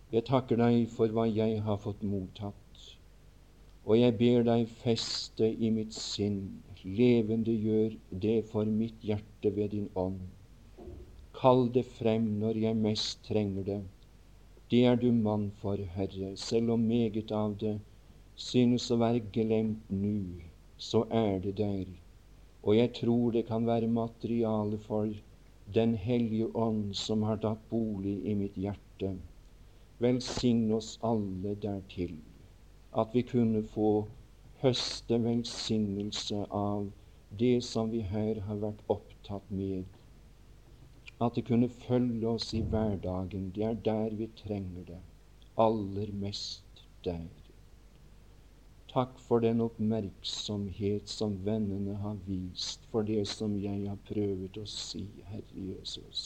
jeg 0.09 0.25
takker 0.25 0.57
deg 0.57 0.87
for 0.89 1.13
hva 1.13 1.27
jeg 1.29 1.59
har 1.67 1.81
fått 1.83 2.05
mottatt, 2.11 2.85
og 3.85 3.99
jeg 3.99 4.15
ber 4.17 4.47
deg 4.47 4.71
feste 4.81 5.45
i 5.45 5.69
mitt 5.75 5.93
sinn, 5.93 6.39
levende 6.81 7.53
gjør 7.53 7.97
det 8.23 8.39
for 8.49 8.71
mitt 8.79 9.05
hjerte 9.05 9.53
ved 9.53 9.75
din 9.75 9.91
ånd. 10.01 10.23
Kall 11.37 11.67
det 11.75 11.85
frem 11.99 12.25
når 12.41 12.57
jeg 12.63 12.81
mest 12.81 13.21
trenger 13.29 13.69
det. 13.69 13.79
Det 14.71 14.85
er 14.85 14.97
du 15.01 15.13
mann 15.13 15.51
for, 15.61 15.77
Herre, 15.95 16.37
selv 16.37 16.71
om 16.71 16.81
meget 16.81 17.31
av 17.33 17.55
det 17.61 17.79
synes 18.37 18.91
å 18.93 18.99
være 19.01 19.23
glemt 19.33 19.87
nu, 19.91 20.43
så 20.77 21.07
er 21.21 21.39
det 21.45 21.55
der. 21.61 21.87
Og 22.63 22.77
jeg 22.77 22.93
tror 22.99 23.33
det 23.33 23.47
kan 23.49 23.65
være 23.67 23.89
materiale 23.89 24.79
for 24.79 25.09
Den 25.79 25.95
hellige 25.95 26.47
ånd 26.57 26.95
som 26.97 27.23
har 27.29 27.41
tatt 27.41 27.65
bolig 27.71 28.15
i 28.25 28.35
mitt 28.35 28.55
hjerte. 28.57 29.15
Velsign 30.01 30.63
oss 30.73 30.95
alle 31.05 31.53
dertil, 31.65 32.15
at 32.93 33.13
vi 33.13 33.23
kunne 33.33 33.61
få 33.75 33.91
høste 34.63 35.19
velsignelse 35.25 36.45
av 36.51 36.89
det 37.41 37.65
som 37.65 37.93
vi 37.93 38.01
her 38.01 38.41
har 38.49 38.61
vært 38.65 38.81
opptatt 38.89 39.51
med. 39.51 39.85
At 41.21 41.35
det 41.35 41.47
kunne 41.49 41.69
følge 41.69 42.29
oss 42.29 42.53
i 42.55 42.61
hverdagen. 42.63 43.51
Det 43.55 43.65
er 43.65 43.75
der 43.75 44.15
vi 44.15 44.31
trenger 44.37 44.85
det. 44.85 45.01
Aller 45.59 46.13
mest 46.13 46.85
der. 47.05 47.27
Takk 48.89 49.19
for 49.21 49.39
den 49.45 49.61
oppmerksomhet 49.61 51.11
som 51.13 51.35
vennene 51.45 51.97
har 52.01 52.15
vist 52.27 52.87
for 52.93 53.03
det 53.03 53.27
som 53.29 53.57
jeg 53.61 53.83
har 53.89 53.99
prøvd 54.09 54.61
å 54.63 54.65
si, 54.73 55.03
Herre 55.29 55.65
Jesus. 55.73 56.23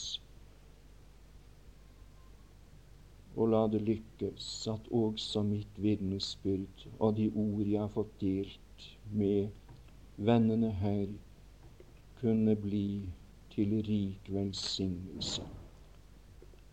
Og 3.35 3.49
la 3.49 3.65
det 3.73 3.81
lykkes 3.81 4.47
at 4.71 4.87
også 4.93 5.43
mitt 5.43 5.81
vitnesbyrd 5.81 6.85
og 6.99 7.17
de 7.17 7.27
ord 7.33 7.65
jeg 7.65 7.81
har 7.81 7.91
fått 7.91 8.13
delt 8.21 8.87
med 9.11 9.49
vennene 10.15 10.69
her, 10.79 11.07
kunne 12.21 12.55
bli 12.55 12.87
til 13.53 13.75
rik 13.87 14.29
velsignelse. 14.33 15.43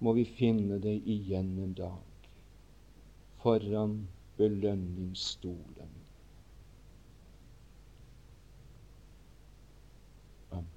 Må 0.01 0.12
vi 0.16 0.24
finne 0.24 0.78
det 0.81 0.97
igjen 1.05 1.59
en 1.61 1.74
dag 1.76 2.28
foran 3.43 4.09
belønningsstolen. 4.37 5.93
Amen. 10.51 10.68